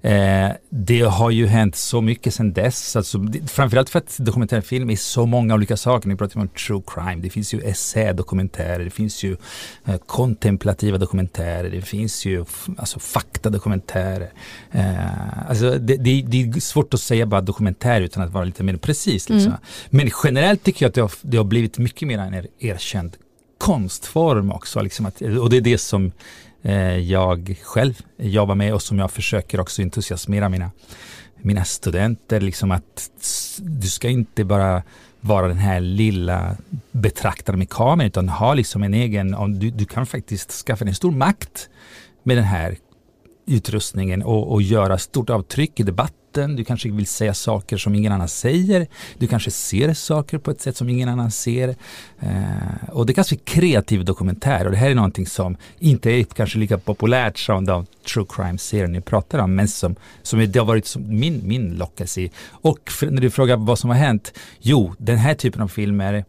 Eh, 0.01 0.49
det 0.69 1.01
har 1.01 1.31
ju 1.31 1.47
hänt 1.47 1.75
så 1.75 2.01
mycket 2.01 2.33
sedan 2.33 2.53
dess, 2.53 2.95
alltså, 2.95 3.27
framförallt 3.47 3.89
för 3.89 3.99
att 3.99 4.17
dokumentärfilm 4.19 4.89
är 4.89 4.95
så 4.95 5.25
många 5.25 5.53
olika 5.53 5.77
saker. 5.77 6.09
Ni 6.09 6.15
pratar 6.15 6.39
om 6.39 6.47
true 6.47 6.81
crime, 6.87 7.15
det 7.15 7.29
finns 7.29 7.53
ju 7.53 7.61
essädokumentärer, 7.61 8.83
det 8.83 8.89
finns 8.89 9.23
ju 9.23 9.37
eh, 9.85 9.97
kontemplativa 9.97 10.97
dokumentärer, 10.97 11.69
det 11.69 11.81
finns 11.81 12.25
ju 12.25 12.45
alltså, 12.77 12.99
faktadokumentärer. 12.99 14.31
Eh, 14.71 15.49
alltså, 15.49 15.71
det, 15.71 15.95
det, 15.97 16.21
det, 16.21 16.41
är 16.41 16.59
svårt 16.59 16.93
att 16.93 17.01
säga 17.01 17.25
bara 17.25 17.41
dokumentär 17.41 18.01
utan 18.01 18.23
att 18.23 18.31
vara 18.31 18.43
lite 18.43 18.63
mer 18.63 18.77
precis. 18.77 19.29
Liksom. 19.29 19.51
Mm. 19.51 19.61
Men 19.89 20.09
generellt 20.23 20.63
tycker 20.63 20.85
jag 20.85 20.89
att 20.89 20.95
det 20.95 21.01
har, 21.01 21.11
det 21.21 21.37
har 21.37 21.45
blivit 21.45 21.77
mycket 21.77 22.07
mer 22.07 22.19
en 22.19 22.45
erkänd 22.59 23.17
konstform 23.57 24.51
också. 24.51 24.81
Liksom 24.81 25.05
att, 25.05 25.21
och 25.21 25.49
det 25.49 25.57
är 25.57 25.61
det 25.61 25.77
som 25.77 26.11
Eh, 26.61 26.97
jag 26.97 27.59
själv 27.63 27.93
jobbar 28.17 28.55
med 28.55 28.73
och 28.73 28.81
som 28.81 28.99
jag 28.99 29.11
försöker 29.11 29.59
också 29.59 29.81
entusiasmera 29.81 30.49
mina, 30.49 30.71
mina 31.41 31.65
studenter. 31.65 32.41
Liksom 32.41 32.71
att 32.71 33.11
du 33.57 33.87
ska 33.87 34.09
inte 34.09 34.43
bara 34.43 34.83
vara 35.21 35.47
den 35.47 35.57
här 35.57 35.79
lilla 35.79 36.57
betraktaren 36.91 37.59
med 37.59 37.69
kameran 37.69 38.07
utan 38.07 38.29
ha 38.29 38.53
liksom 38.53 38.83
en 38.83 38.93
egen, 38.93 39.59
du, 39.59 39.69
du 39.69 39.85
kan 39.85 40.05
faktiskt 40.05 40.51
skaffa 40.51 40.85
dig 40.85 40.89
en 40.89 40.95
stor 40.95 41.11
makt 41.11 41.69
med 42.23 42.37
den 42.37 42.45
här 42.45 42.77
utrustningen 43.45 44.23
och, 44.23 44.51
och 44.51 44.61
göra 44.61 44.97
stort 44.97 45.29
avtryck 45.29 45.79
i 45.79 45.83
debatten. 45.83 46.26
Du 46.45 46.63
kanske 46.63 46.89
vill 46.89 47.07
säga 47.07 47.33
saker 47.33 47.77
som 47.77 47.95
ingen 47.95 48.11
annan 48.11 48.27
säger. 48.27 48.87
Du 49.17 49.27
kanske 49.27 49.51
ser 49.51 49.93
saker 49.93 50.37
på 50.37 50.51
ett 50.51 50.61
sätt 50.61 50.77
som 50.77 50.89
ingen 50.89 51.09
annan 51.09 51.31
ser. 51.31 51.75
Eh, 52.19 52.89
och 52.91 53.05
det 53.05 53.13
kallas 53.13 53.29
för 53.29 53.35
kreativ 53.35 54.05
dokumentär 54.05 54.65
och 54.65 54.71
det 54.71 54.77
här 54.77 54.89
är 54.89 54.95
någonting 54.95 55.25
som 55.25 55.57
inte 55.79 56.11
är 56.11 56.23
kanske 56.23 56.59
lika 56.59 56.77
populärt 56.77 57.37
som 57.37 57.65
de 57.65 57.85
true 58.13 58.25
crime-serier 58.29 58.87
ni 58.87 59.01
pratar 59.01 59.39
om, 59.39 59.55
men 59.55 59.67
som, 59.67 59.95
som 60.21 60.39
det 60.39 60.59
har 60.59 60.65
varit 60.65 60.85
som 60.85 61.19
min, 61.19 61.41
min 61.43 61.75
lockelse. 61.75 62.29
Och 62.49 62.91
för, 62.91 63.07
när 63.11 63.21
du 63.21 63.29
frågar 63.29 63.57
vad 63.57 63.79
som 63.79 63.89
har 63.89 63.97
hänt, 63.97 64.33
jo, 64.59 64.93
den 64.97 65.17
här 65.17 65.33
typen 65.33 65.61
av 65.61 65.67
filmer 65.67 66.25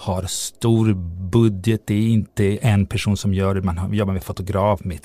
har 0.00 0.22
stor 0.22 0.94
budget, 1.30 1.86
det 1.86 1.94
är 1.94 2.08
inte 2.08 2.56
en 2.56 2.86
person 2.86 3.16
som 3.16 3.34
gör 3.34 3.54
det, 3.54 3.62
man 3.62 3.94
jobbar 3.94 4.12
med 4.12 4.22
fotograf, 4.22 4.84
med 4.84 5.00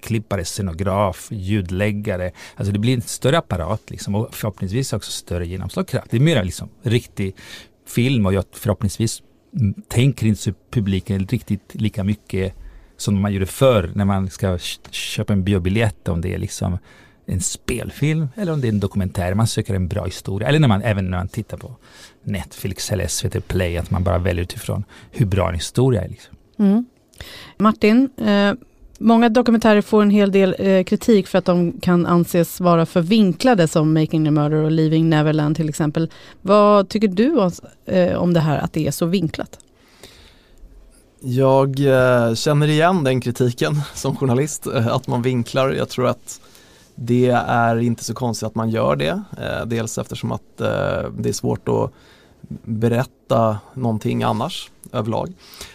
klippare, 0.00 0.44
scenograf, 0.44 1.28
ljudläggare. 1.30 2.30
Alltså 2.56 2.72
det 2.72 2.78
blir 2.78 2.94
en 2.94 3.02
större 3.02 3.38
apparat 3.38 3.90
liksom, 3.90 4.14
och 4.14 4.34
förhoppningsvis 4.34 4.92
också 4.92 5.10
större 5.10 5.46
genomslagskraft. 5.46 6.10
Det 6.10 6.16
är 6.16 6.20
mer 6.20 6.44
liksom 6.44 6.68
riktig 6.82 7.34
film 7.86 8.26
och 8.26 8.34
jag 8.34 8.44
förhoppningsvis 8.52 9.22
tänker 9.88 10.26
inte 10.26 10.54
publiken 10.70 11.26
riktigt 11.26 11.74
lika 11.74 12.04
mycket 12.04 12.54
som 12.96 13.20
man 13.20 13.32
gjorde 13.32 13.46
förr 13.46 13.90
när 13.94 14.04
man 14.04 14.30
ska 14.30 14.58
köpa 14.90 15.32
en 15.32 15.44
biobiljett 15.44 16.08
om 16.08 16.20
det 16.20 16.34
är 16.34 16.38
liksom 16.38 16.78
en 17.26 17.40
spelfilm 17.40 18.28
eller 18.36 18.52
om 18.52 18.60
det 18.60 18.66
är 18.66 18.72
en 18.72 18.80
dokumentär. 18.80 19.34
Man 19.34 19.46
söker 19.46 19.74
en 19.74 19.88
bra 19.88 20.04
historia. 20.04 20.48
Eller 20.48 20.58
när 20.58 20.68
man, 20.68 20.82
även 20.82 21.10
när 21.10 21.18
man 21.18 21.28
tittar 21.28 21.56
på 21.56 21.76
Netflix 22.22 22.92
eller 22.92 23.06
SVT 23.06 23.48
Play, 23.48 23.76
att 23.76 23.90
man 23.90 24.04
bara 24.04 24.18
väljer 24.18 24.42
utifrån 24.42 24.84
hur 25.10 25.26
bra 25.26 25.48
en 25.48 25.54
historia 25.54 26.02
är. 26.02 26.08
Liksom. 26.08 26.36
Mm. 26.58 26.86
Martin, 27.58 28.10
eh, 28.16 28.52
många 28.98 29.28
dokumentärer 29.28 29.80
får 29.80 30.02
en 30.02 30.10
hel 30.10 30.32
del 30.32 30.56
eh, 30.58 30.84
kritik 30.84 31.26
för 31.26 31.38
att 31.38 31.44
de 31.44 31.80
kan 31.80 32.06
anses 32.06 32.60
vara 32.60 32.86
för 32.86 33.00
vinklade 33.00 33.68
som 33.68 33.94
Making 33.94 34.24
the 34.24 34.30
Murder 34.30 34.56
och 34.56 34.70
Leaving 34.70 35.10
Neverland 35.10 35.56
till 35.56 35.68
exempel. 35.68 36.10
Vad 36.42 36.88
tycker 36.88 37.08
du 37.08 37.36
om, 37.36 37.50
eh, 37.86 38.16
om 38.16 38.34
det 38.34 38.40
här 38.40 38.58
att 38.58 38.72
det 38.72 38.86
är 38.86 38.90
så 38.90 39.06
vinklat? 39.06 39.58
Jag 41.20 41.80
eh, 41.80 42.34
känner 42.34 42.68
igen 42.68 43.04
den 43.04 43.20
kritiken 43.20 43.80
som 43.94 44.16
journalist, 44.16 44.66
eh, 44.66 44.86
att 44.86 45.06
man 45.06 45.22
vinklar. 45.22 45.72
Jag 45.72 45.88
tror 45.88 46.06
att 46.06 46.40
det 46.96 47.28
är 47.46 47.76
inte 47.76 48.04
så 48.04 48.14
konstigt 48.14 48.46
att 48.46 48.54
man 48.54 48.70
gör 48.70 48.96
det. 48.96 49.22
Eh, 49.38 49.66
dels 49.66 49.98
eftersom 49.98 50.32
att 50.32 50.60
eh, 50.60 51.10
det 51.18 51.28
är 51.28 51.32
svårt 51.32 51.68
att 51.68 51.92
berätta 52.64 53.58
någonting 53.74 54.22
annars 54.22 54.70
överlag. 54.92 55.32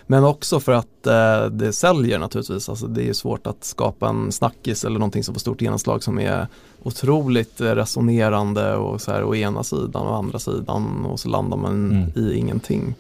Men 0.07 0.23
också 0.23 0.59
för 0.59 0.71
att 0.71 1.07
eh, 1.07 1.45
det 1.45 1.73
säljer 1.73 2.19
naturligtvis. 2.19 2.69
Alltså 2.69 2.87
det 2.87 3.09
är 3.09 3.13
svårt 3.13 3.47
att 3.47 3.63
skapa 3.63 4.09
en 4.09 4.31
snackis 4.31 4.85
eller 4.85 4.99
någonting 4.99 5.23
som 5.23 5.35
får 5.35 5.39
stort 5.39 5.61
genomslag 5.61 6.03
som 6.03 6.19
är 6.19 6.47
otroligt 6.83 7.61
resonerande 7.61 8.75
och 8.75 9.01
så 9.01 9.11
här 9.11 9.23
å 9.23 9.35
ena 9.35 9.63
sidan 9.63 10.07
och 10.07 10.15
andra 10.15 10.39
sidan 10.39 11.05
och 11.05 11.19
så 11.19 11.29
landar 11.29 11.57
man 11.57 11.91
mm. 11.91 12.11
i 12.15 12.33
ingenting. 12.37 12.95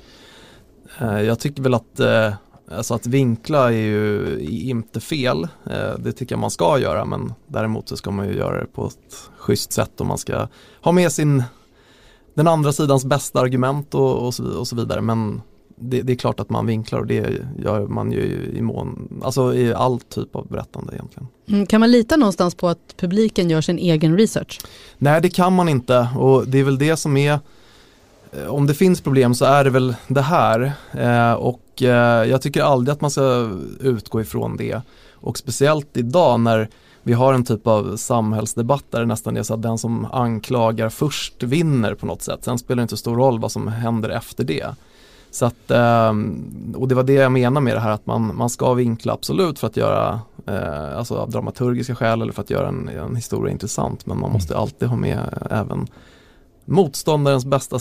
jag 0.99 1.39
tycker 1.39 1.63
väl 1.63 1.73
att 1.73 1.99
Alltså 2.77 2.93
att 2.93 3.07
vinkla 3.07 3.67
är 3.67 3.77
ju 3.77 4.39
inte 4.49 4.99
fel, 4.99 5.43
eh, 5.43 5.99
det 5.99 6.11
tycker 6.11 6.35
jag 6.35 6.39
man 6.39 6.51
ska 6.51 6.79
göra 6.79 7.05
men 7.05 7.33
däremot 7.47 7.89
så 7.89 7.97
ska 7.97 8.11
man 8.11 8.27
ju 8.27 8.35
göra 8.35 8.59
det 8.59 8.65
på 8.65 8.85
ett 8.85 9.29
schysst 9.37 9.71
sätt 9.71 10.01
och 10.01 10.05
man 10.05 10.17
ska 10.17 10.47
ha 10.81 10.91
med 10.91 11.11
sin 11.11 11.43
den 12.33 12.47
andra 12.47 12.73
sidans 12.73 13.05
bästa 13.05 13.39
argument 13.39 13.95
och, 13.95 14.25
och, 14.25 14.33
så, 14.33 14.59
och 14.59 14.67
så, 14.67 14.75
vidare 14.75 15.01
men 15.01 15.41
det, 15.75 16.01
det, 16.01 16.13
är 16.13 16.17
klart 16.17 16.39
att 16.39 16.49
man 16.49 16.65
vinklar 16.65 16.99
och 16.99 17.07
det 17.07 17.41
gör 17.57 17.87
man 17.87 18.11
ju 18.11 18.51
i 18.55 18.61
mån, 18.61 19.21
alltså 19.23 19.53
i 19.53 19.73
all 19.73 19.99
typ 19.99 20.35
av 20.35 20.47
berättande 20.47 20.93
egentligen. 20.93 21.27
Mm, 21.47 21.65
kan 21.65 21.79
man 21.79 21.91
lita 21.91 22.17
någonstans 22.17 22.55
på 22.55 22.67
att 22.67 22.95
publiken 22.97 23.49
gör 23.49 23.61
sin 23.61 23.79
egen 23.79 24.17
research? 24.17 24.59
Nej 24.97 25.21
det 25.21 25.29
kan 25.29 25.53
man 25.53 25.69
inte 25.69 26.07
och 26.17 26.47
det 26.47 26.59
är 26.59 26.63
väl 26.63 26.77
det 26.77 26.97
som 26.97 27.17
är 27.17 27.39
Eh, 28.31 28.47
om 28.47 28.67
det 28.67 28.73
finns 28.73 29.01
problem 29.01 29.33
så 29.33 29.45
är 29.45 29.63
det 29.63 29.69
väl 29.69 29.95
det 30.07 30.21
här 30.21 30.71
eh, 30.93 31.33
och 31.33 31.60
eh, 31.81 31.89
jag 32.29 32.41
tycker 32.41 32.63
aldrig 32.63 32.93
att 32.93 33.01
man 33.01 33.11
ska 33.11 33.49
utgå 33.79 34.21
ifrån 34.21 34.57
det 34.57 34.81
och 35.13 35.37
speciellt 35.37 35.97
idag 35.97 36.39
när 36.39 36.69
vi 37.03 37.13
har 37.13 37.33
en 37.33 37.45
typ 37.45 37.67
av 37.67 37.95
samhällsdebatt 37.97 38.85
där 38.89 38.99
det 38.99 39.05
nästan 39.05 39.37
är 39.37 39.43
så 39.43 39.53
att 39.53 39.61
den 39.61 39.77
som 39.77 40.07
anklagar 40.11 40.89
först 40.89 41.43
vinner 41.43 41.95
på 41.95 42.05
något 42.05 42.21
sätt. 42.21 42.43
Sen 42.43 42.57
spelar 42.57 42.75
det 42.75 42.81
inte 42.81 42.97
stor 42.97 43.15
roll 43.15 43.39
vad 43.39 43.51
som 43.51 43.67
händer 43.67 44.09
efter 44.09 44.43
det. 44.43 44.75
Så 45.31 45.45
att, 45.45 45.71
och 46.75 46.87
det 46.87 46.95
var 46.95 47.03
det 47.03 47.13
jag 47.13 47.31
menar 47.31 47.61
med 47.61 47.75
det 47.75 47.79
här 47.79 47.91
att 47.91 48.05
man, 48.05 48.37
man 48.37 48.49
ska 48.49 48.73
vinkla 48.73 49.13
absolut 49.13 49.59
för 49.59 49.67
att 49.67 49.77
göra, 49.77 50.19
alltså 50.97 51.15
av 51.15 51.29
dramaturgiska 51.29 51.95
skäl 51.95 52.21
eller 52.21 52.33
för 52.33 52.41
att 52.41 52.49
göra 52.49 52.67
en, 52.67 52.89
en 52.89 53.15
historia 53.15 53.51
intressant 53.51 54.05
men 54.05 54.19
man 54.19 54.31
måste 54.31 54.57
alltid 54.57 54.87
ha 54.87 54.95
med 54.95 55.47
även 55.51 55.87
motståndarens 56.65 57.45
bästa, 57.45 57.75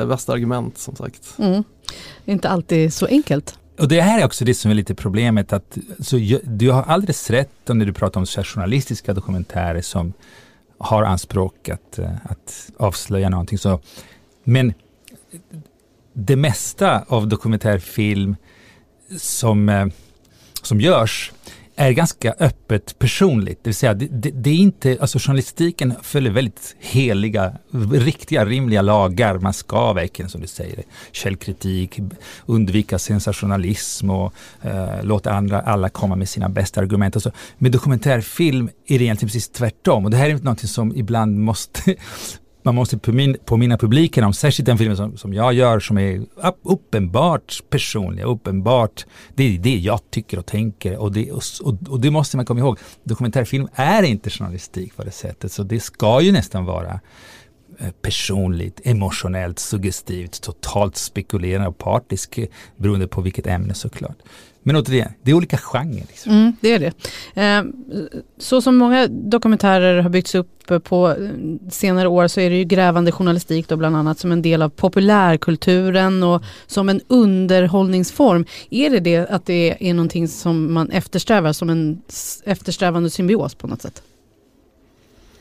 äh, 0.00 0.06
bästa 0.06 0.32
argument 0.32 0.78
som 0.78 0.96
sagt. 0.96 1.34
Mm. 1.38 1.64
Det 2.24 2.30
är 2.30 2.32
inte 2.32 2.48
alltid 2.48 2.94
så 2.94 3.06
enkelt. 3.06 3.58
Och 3.78 3.88
det 3.88 4.00
här 4.00 4.20
är 4.20 4.24
också 4.24 4.44
det 4.44 4.54
som 4.54 4.70
är 4.70 4.74
lite 4.74 4.94
problemet 4.94 5.52
att 5.52 5.78
så, 6.00 6.16
du 6.42 6.70
har 6.70 6.82
alldeles 6.82 7.30
rätt 7.30 7.50
när 7.68 7.86
du 7.86 7.92
pratar 7.92 8.20
om 8.20 8.26
journalistiska 8.26 9.14
dokumentärer 9.14 9.82
som 9.82 10.12
har 10.78 11.02
anspråk 11.02 11.68
att, 11.68 11.98
eh, 11.98 12.10
att 12.24 12.70
avslöja 12.76 13.28
någonting. 13.28 13.58
Så, 13.58 13.80
men 14.44 14.74
det 16.12 16.36
mesta 16.36 17.04
av 17.08 17.28
dokumentärfilm 17.28 18.36
som, 19.16 19.68
eh, 19.68 19.86
som 20.62 20.80
görs 20.80 21.32
är 21.76 21.90
ganska 21.90 22.34
öppet 22.38 22.98
personligt. 22.98 23.58
Det 23.64 23.68
vill 23.68 23.74
säga, 23.74 23.94
det, 23.94 24.06
det, 24.10 24.30
det, 24.30 24.50
är 24.50 24.54
inte, 24.54 24.98
alltså 25.00 25.18
journalistiken 25.18 25.94
följer 26.02 26.32
väldigt 26.32 26.76
heliga, 26.78 27.52
riktiga, 27.92 28.44
rimliga 28.44 28.82
lagar. 28.82 29.38
Man 29.38 29.52
ska 29.52 29.92
verkligen, 29.92 30.28
som 30.28 30.40
du 30.40 30.46
säger, 30.46 30.82
källkritik, 31.12 32.00
undvika 32.46 32.98
sensationalism 32.98 34.10
och 34.10 34.34
eh, 34.62 35.02
låta 35.02 35.32
andra, 35.32 35.60
alla 35.60 35.88
komma 35.88 36.16
med 36.16 36.28
sina 36.28 36.48
bästa 36.48 36.80
argument. 36.80 37.16
Alltså, 37.16 37.32
med 37.58 37.72
dokumentärfilm 37.72 38.68
är 38.86 38.98
det 38.98 39.04
egentligen 39.04 39.28
precis 39.28 39.48
tvärtom. 39.48 40.04
Och 40.04 40.10
det 40.10 40.16
här 40.16 40.30
är 40.30 40.34
någonting 40.34 40.68
som 40.68 40.96
ibland 40.96 41.38
måste 41.38 41.94
man 42.66 42.74
måste 42.74 42.98
påminna 43.44 43.78
publiken 43.78 44.24
om, 44.24 44.32
särskilt 44.32 44.66
den 44.66 44.78
filmen 44.78 44.96
som, 44.96 45.16
som 45.16 45.34
jag 45.34 45.54
gör 45.54 45.80
som 45.80 45.98
är 45.98 46.22
uppenbart 46.62 47.62
personlig, 47.70 48.24
uppenbart, 48.24 49.06
det 49.34 49.44
är 49.44 49.58
det 49.58 49.76
jag 49.76 50.00
tycker 50.10 50.38
och 50.38 50.46
tänker 50.46 50.96
och 50.96 51.12
det, 51.12 51.32
och, 51.32 51.42
och 51.88 52.00
det 52.00 52.10
måste 52.10 52.36
man 52.36 52.46
komma 52.46 52.60
ihåg. 52.60 52.78
Dokumentärfilm 53.04 53.68
är 53.74 54.02
inte 54.02 54.30
journalistik 54.30 54.96
på 54.96 55.04
det 55.04 55.10
sättet 55.10 55.52
så 55.52 55.62
det 55.62 55.80
ska 55.80 56.20
ju 56.20 56.32
nästan 56.32 56.64
vara 56.64 57.00
eh, 57.78 57.90
personligt, 58.02 58.80
emotionellt, 58.84 59.58
suggestivt, 59.58 60.42
totalt 60.42 60.96
spekulerande 60.96 61.68
och 61.68 61.78
partisk 61.78 62.38
eh, 62.38 62.46
beroende 62.76 63.08
på 63.08 63.20
vilket 63.20 63.46
ämne 63.46 63.74
såklart. 63.74 64.16
Men 64.66 64.76
återigen, 64.76 65.12
det 65.22 65.30
är 65.30 65.34
olika 65.34 65.56
genrer. 65.56 66.04
Liksom. 66.08 66.32
Mm, 66.32 66.52
det 66.60 66.72
är 66.72 66.78
det. 66.78 66.92
Eh, 67.42 67.64
så 68.38 68.62
som 68.62 68.76
många 68.76 69.06
dokumentärer 69.08 70.02
har 70.02 70.10
byggts 70.10 70.34
upp 70.34 70.66
på 70.84 71.16
senare 71.70 72.08
år 72.08 72.28
så 72.28 72.40
är 72.40 72.50
det 72.50 72.56
ju 72.56 72.64
grävande 72.64 73.12
journalistik 73.12 73.68
då 73.68 73.76
bland 73.76 73.96
annat 73.96 74.18
som 74.18 74.32
en 74.32 74.42
del 74.42 74.62
av 74.62 74.68
populärkulturen 74.68 76.22
och 76.22 76.42
som 76.66 76.88
en 76.88 77.00
underhållningsform. 77.08 78.44
Är 78.70 78.90
det 78.90 79.00
det 79.00 79.30
att 79.30 79.46
det 79.46 79.88
är 79.88 79.94
någonting 79.94 80.28
som 80.28 80.72
man 80.72 80.90
eftersträvar 80.90 81.52
som 81.52 81.70
en 81.70 82.02
eftersträvande 82.44 83.10
symbios 83.10 83.54
på 83.54 83.66
något 83.66 83.82
sätt? 83.82 84.02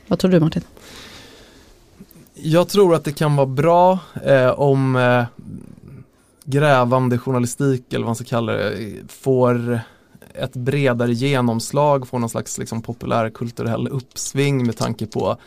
Vad 0.08 0.20
tror 0.20 0.32
du 0.32 0.40
Martin? 0.40 0.64
Jag 2.34 2.68
tror 2.70 2.96
att 2.96 3.04
det 3.04 3.14
kan 3.14 3.36
vara 3.36 3.48
bra 3.48 4.00
eh, 4.26 4.50
om 4.50 4.96
eh, 4.96 5.24
grävande 6.46 7.18
journalistik 7.18 7.94
eller 7.94 8.04
vad 8.04 8.08
man 8.08 8.16
ska 8.16 8.26
kalla 8.26 8.54
det 8.54 8.78
får 9.08 9.80
ett 10.34 10.56
bredare 10.56 11.14
genomslag, 11.14 12.08
får 12.08 12.20
någon 12.20 12.30
slags 12.30 12.58
liksom, 12.58 12.82
populärkulturell 12.82 13.88
uppsving 13.88 14.66
med 14.66 14.78
tanke 14.78 15.06
på 15.06 15.38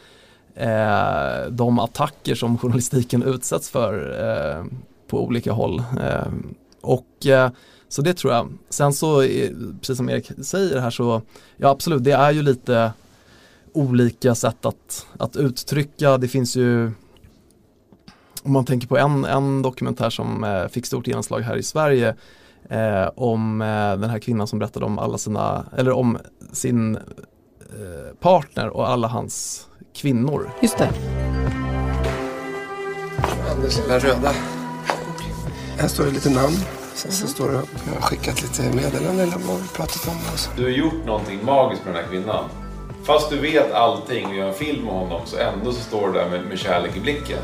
eh, 0.55 1.50
de 1.50 1.78
attacker 1.78 2.35
som 2.35 2.59
journalistiken 2.59 3.23
utsätts 3.23 3.71
för 3.71 4.19
eh, 4.21 4.64
på 5.09 5.25
olika 5.25 5.52
håll. 5.52 5.83
Eh, 6.02 6.33
och 6.81 7.26
eh, 7.26 7.50
så 7.88 8.02
det 8.02 8.14
tror 8.14 8.33
jag. 8.33 8.49
Sen 8.71 8.93
så, 8.93 9.23
eh, 9.23 9.50
precis 9.81 9.97
som 9.97 10.11
Erik 10.11 10.31
säger 10.43 10.81
här 10.81 10.90
så, 10.90 11.23
ja 11.57 11.69
absolut, 11.69 12.05
det 12.05 12.12
är 12.12 12.31
ju 12.31 12.43
lite 12.43 12.93
olika 13.73 14.35
sätt 14.35 14.67
att, 14.67 15.07
att 15.19 15.37
uttrycka. 15.37 16.19
Det 16.19 16.28
finns 16.28 16.57
ju 16.57 16.93
om 18.42 18.52
man 18.52 18.64
tänker 18.64 18.88
på 18.88 18.99
en, 18.99 19.25
en 19.25 19.62
dokumentär 19.62 20.11
som 20.11 20.45
eh, 20.45 20.68
fick 20.68 20.87
stort 20.87 21.07
genomslag 21.07 21.40
här 21.40 21.57
i 21.57 21.62
Sverige 21.62 22.14
eh, 22.71 23.09
om 23.16 23.62
eh, 23.62 24.00
den 24.00 24.11
här 24.11 24.18
kvinnan 24.18 24.47
som 24.47 24.59
berättade 24.59 24.87
om 24.87 24.99
alla 24.99 25.18
sina, 25.18 25.64
eller 25.76 25.92
om 25.92 26.18
sin 26.52 26.97
eh, 26.97 28.14
partner 28.21 28.68
och 28.68 28.88
alla 28.88 29.09
hans 29.09 29.66
kvinnor. 29.95 30.50
Just 30.62 30.78
det. 30.78 30.90
Anders 33.54 33.78
lilla 33.78 33.99
röda. 33.99 34.33
Här 35.78 35.88
står 35.88 36.04
det 36.04 36.11
lite 36.11 36.30
namn. 36.30 36.57
Sen 36.95 37.12
så 37.12 37.26
står 37.26 37.49
det 37.49 37.59
och 37.59 37.68
har 37.95 38.00
skickat 38.00 38.42
lite 38.42 38.62
meddelanden 38.62 39.21
eller 39.21 39.38
vad 39.49 39.61
vi 39.61 39.68
pratat 39.68 40.09
om. 40.09 40.16
Alltså. 40.30 40.50
Du 40.57 40.62
har 40.62 40.71
gjort 40.71 41.07
någonting 41.07 41.45
magiskt 41.45 41.85
med 41.85 41.95
den 41.95 42.04
här 42.04 42.11
kvinnan. 42.11 42.45
Fast 43.04 43.30
du 43.30 43.40
vet 43.40 43.73
allting 43.73 44.26
och 44.26 44.35
gör 44.35 44.49
en 44.49 44.54
film 44.54 44.85
med 44.85 44.95
honom 44.95 45.21
så 45.25 45.37
ändå 45.37 45.73
så 45.73 45.80
står 45.80 46.07
du 46.07 46.12
där 46.12 46.30
med, 46.30 46.45
med 46.45 46.59
kärlek 46.59 46.97
i 46.97 47.00
blicken. 47.00 47.38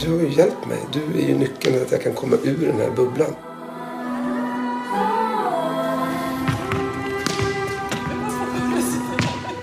Du 0.00 0.12
har 0.12 0.20
ju 0.20 0.28
hjälpt 0.32 0.66
mig. 0.66 0.86
Du 0.92 1.02
är 1.22 1.28
ju 1.28 1.38
nyckeln 1.38 1.74
till 1.74 1.82
att 1.82 1.92
jag 1.92 2.02
kan 2.02 2.14
komma 2.14 2.36
ur 2.42 2.66
den 2.66 2.80
här 2.80 2.90
bubblan. 2.90 3.34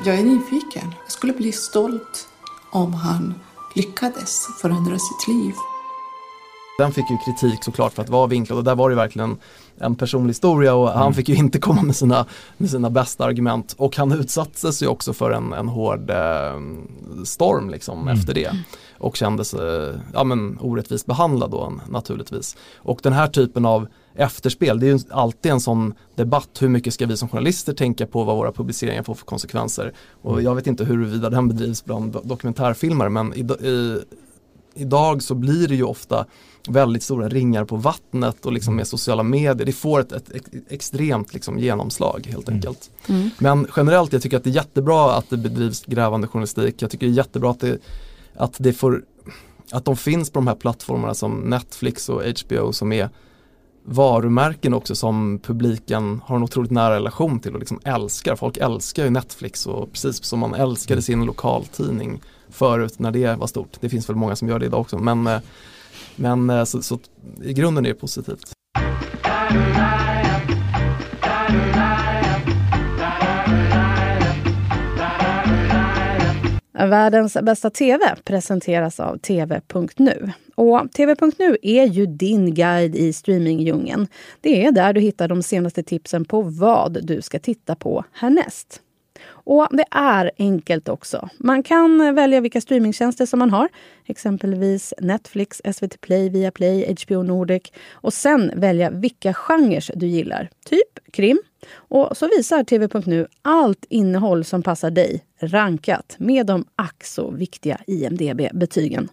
Jag 0.06 0.16
är 0.20 0.24
nyfiken. 0.24 0.94
Jag 1.04 1.12
skulle 1.12 1.34
bli 1.34 1.52
stolt 1.52 2.28
om 2.72 2.94
han 2.94 3.34
lyckades 3.76 4.48
förändra 4.62 4.98
sitt 5.00 5.28
liv. 5.28 5.54
Den 6.78 6.92
fick 6.92 7.10
ju 7.10 7.18
kritik 7.18 7.64
såklart 7.64 7.94
för 7.94 8.02
att 8.02 8.10
vara 8.10 8.28
vinklad 8.28 8.58
och 8.58 8.64
där 8.64 8.76
var 8.76 8.90
det 8.90 8.96
verkligen 8.96 9.38
en 9.78 9.96
personlig 9.96 10.30
historia 10.30 10.74
och 10.76 10.90
han 10.90 11.14
fick 11.14 11.30
ju 11.30 11.36
inte 11.36 11.60
komma 11.60 11.82
med 11.82 11.96
sina, 11.96 12.26
med 12.58 12.70
sina 12.70 12.90
bästa 12.90 13.26
argument 13.26 13.76
och 13.78 13.98
han 13.98 14.12
utsattes 14.12 14.84
ju 14.84 14.88
också 14.88 15.14
för 15.14 15.32
en, 15.32 15.54
en 15.54 15.68
hård 15.68 16.10
eh, 16.10 16.60
storm 17.24 17.70
liksom 17.70 18.02
Mm. 18.02 18.20
efter 18.20 18.34
det 18.34 18.52
och 18.98 19.16
kändes 19.16 19.54
eh, 19.54 19.96
ja, 20.14 20.24
men, 20.24 20.58
orättvist 20.62 21.06
behandlad 21.06 21.52
då 21.52 21.74
naturligtvis. 21.90 22.56
Och 22.78 23.00
den 23.04 23.14
här 23.14 23.28
typen 23.28 23.66
av 23.66 23.88
efterspel, 24.16 24.80
det 24.80 24.88
är 24.88 24.94
ju 24.94 25.00
alltid 25.12 25.52
en 25.52 25.60
sån 25.60 25.94
debatt, 26.16 26.50
hur 26.60 26.70
mycket 26.70 26.94
ska 26.94 27.06
vi 27.06 27.18
som 27.18 27.30
journalister 27.30 27.74
tänka 27.74 28.06
på 28.08 28.24
vad 28.24 28.36
våra 28.36 28.52
publiceringar 28.52 29.04
får 29.04 29.14
för 29.14 29.26
konsekvenser? 29.26 29.94
Och 30.22 30.42
jag 30.42 30.56
vet 30.56 30.68
inte 30.68 30.86
huruvida 30.86 31.30
den 31.30 31.48
bedrivs 31.48 31.86
bland 31.86 32.16
do- 32.16 32.22
dokumentärfilmare 32.28 33.10
men 33.10 33.34
i, 33.34 33.68
i, 33.68 34.00
idag 34.78 35.24
så 35.24 35.36
blir 35.36 35.68
det 35.68 35.76
ju 35.76 35.84
ofta 35.84 36.26
väldigt 36.68 37.04
stora 37.04 37.30
ringar 37.30 37.66
på 37.66 37.76
vattnet 37.76 38.46
och 38.46 38.52
liksom 38.52 38.76
med 38.76 38.88
sociala 38.88 39.24
medier. 39.24 39.66
Det 39.66 39.72
får 39.72 40.00
ett, 40.00 40.12
ett, 40.12 40.30
ex- 40.34 40.50
extremt 40.70 41.34
liksom 41.34 41.60
genomslag 41.60 42.28
helt 42.32 42.50
enkelt. 42.50 42.90
Mm. 43.08 43.30
Men 43.38 43.68
generellt, 43.76 44.14
jag 44.14 44.22
tycker 44.22 44.38
att 44.38 44.44
det 44.44 44.50
är 44.50 44.56
jättebra 44.56 45.14
att 45.14 45.30
det 45.30 45.38
bedrivs 45.38 45.86
grävande 45.86 46.28
journalistik. 46.28 46.82
Jag 46.82 46.92
tycker 46.92 47.06
det 47.06 47.14
är 47.14 47.18
jättebra 47.18 47.52
att 47.52 47.60
det, 47.60 47.78
att 48.36 48.56
det 48.58 48.74
får, 48.74 49.04
att 49.72 49.86
de 49.86 49.98
finns 49.98 50.30
på 50.30 50.40
de 50.40 50.48
här 50.48 50.56
plattformarna 50.56 51.14
som 51.14 51.40
Netflix 51.40 52.10
och 52.10 52.22
HBO 52.24 52.74
som 52.74 52.92
är 52.92 53.10
varumärken 53.90 54.74
också 54.74 54.96
som 54.96 55.40
publiken 55.44 56.22
har 56.26 56.36
en 56.36 56.44
otroligt 56.44 56.72
nära 56.72 56.96
relation 56.96 57.40
till 57.40 57.54
och 57.54 57.60
liksom 57.60 57.80
älskar. 57.84 58.36
Folk 58.36 58.58
älskar 58.58 59.04
ju 59.04 59.10
Netflix 59.10 59.66
och 59.66 59.92
precis 59.92 60.24
som 60.24 60.40
man 60.40 60.54
älskade 60.54 61.02
sin 61.02 61.26
lokaltidning 61.26 62.22
förut 62.50 63.00
när 63.00 63.12
det 63.12 63.40
var 63.40 63.48
stort. 63.48 63.78
Det 63.80 63.90
finns 63.90 64.10
väl 64.10 64.16
många 64.16 64.36
som 64.36 64.48
gör 64.48 64.60
det 64.60 64.66
idag 64.66 64.82
också 64.82 64.98
men, 64.98 65.28
eh, 65.28 65.40
men 66.16 66.50
eh, 66.50 66.64
så, 66.64 66.82
så 66.82 67.00
i 67.44 67.54
grunden 67.54 67.86
är 67.86 67.90
det 67.90 67.96
positivt. 67.96 68.52
Världens 76.86 77.38
bästa 77.44 77.70
TV 77.70 78.16
presenteras 78.24 79.00
av 79.00 79.18
TV.nu. 79.18 80.32
Och 80.56 80.92
TV.nu 80.92 81.58
är 81.62 81.86
ju 81.86 82.06
din 82.06 82.54
guide 82.54 82.96
i 82.96 83.14
streamingdjungeln. 83.14 84.08
Det 84.42 84.66
är 84.66 84.72
där 84.72 84.94
du 84.94 85.02
hittar 85.02 85.28
de 85.28 85.44
senaste 85.44 85.84
tipsen 85.84 86.26
på 86.26 86.42
vad 86.42 87.06
du 87.06 87.22
ska 87.22 87.40
titta 87.40 87.76
på 87.76 88.04
härnäst. 88.14 88.82
Och 89.50 89.68
det 89.72 89.86
är 89.92 90.32
enkelt 90.38 90.90
också. 90.90 91.30
Man 91.38 91.64
kan 91.64 92.02
eh, 92.02 92.14
välja 92.14 92.42
vilka 92.42 92.62
streamingtjänster 92.62 93.26
som 93.26 93.40
man 93.40 93.50
har. 93.50 93.70
Exempelvis 94.06 94.94
Netflix, 95.02 95.62
SVT 95.74 96.02
Play, 96.02 96.30
Viaplay, 96.30 96.96
HBO 97.04 97.24
Nordic. 97.24 97.64
Och 97.92 98.14
sen 98.14 98.52
välja 98.56 98.90
vilka 98.90 99.34
genrer 99.34 99.92
du 99.96 100.08
gillar. 100.08 100.50
Typ 100.66 101.12
krim. 101.12 101.40
Och 101.76 102.18
så 102.18 102.28
visar 102.38 102.64
TV.nu 102.64 103.28
allt 103.42 103.86
innehåll 103.90 104.44
som 104.44 104.64
passar 104.64 104.92
dig, 104.92 105.24
rankat 105.40 106.16
med 106.20 106.46
de 106.46 106.66
ack 106.76 107.04
så 107.04 107.32
viktiga 107.32 107.82
IMDB-betygen. 107.88 109.10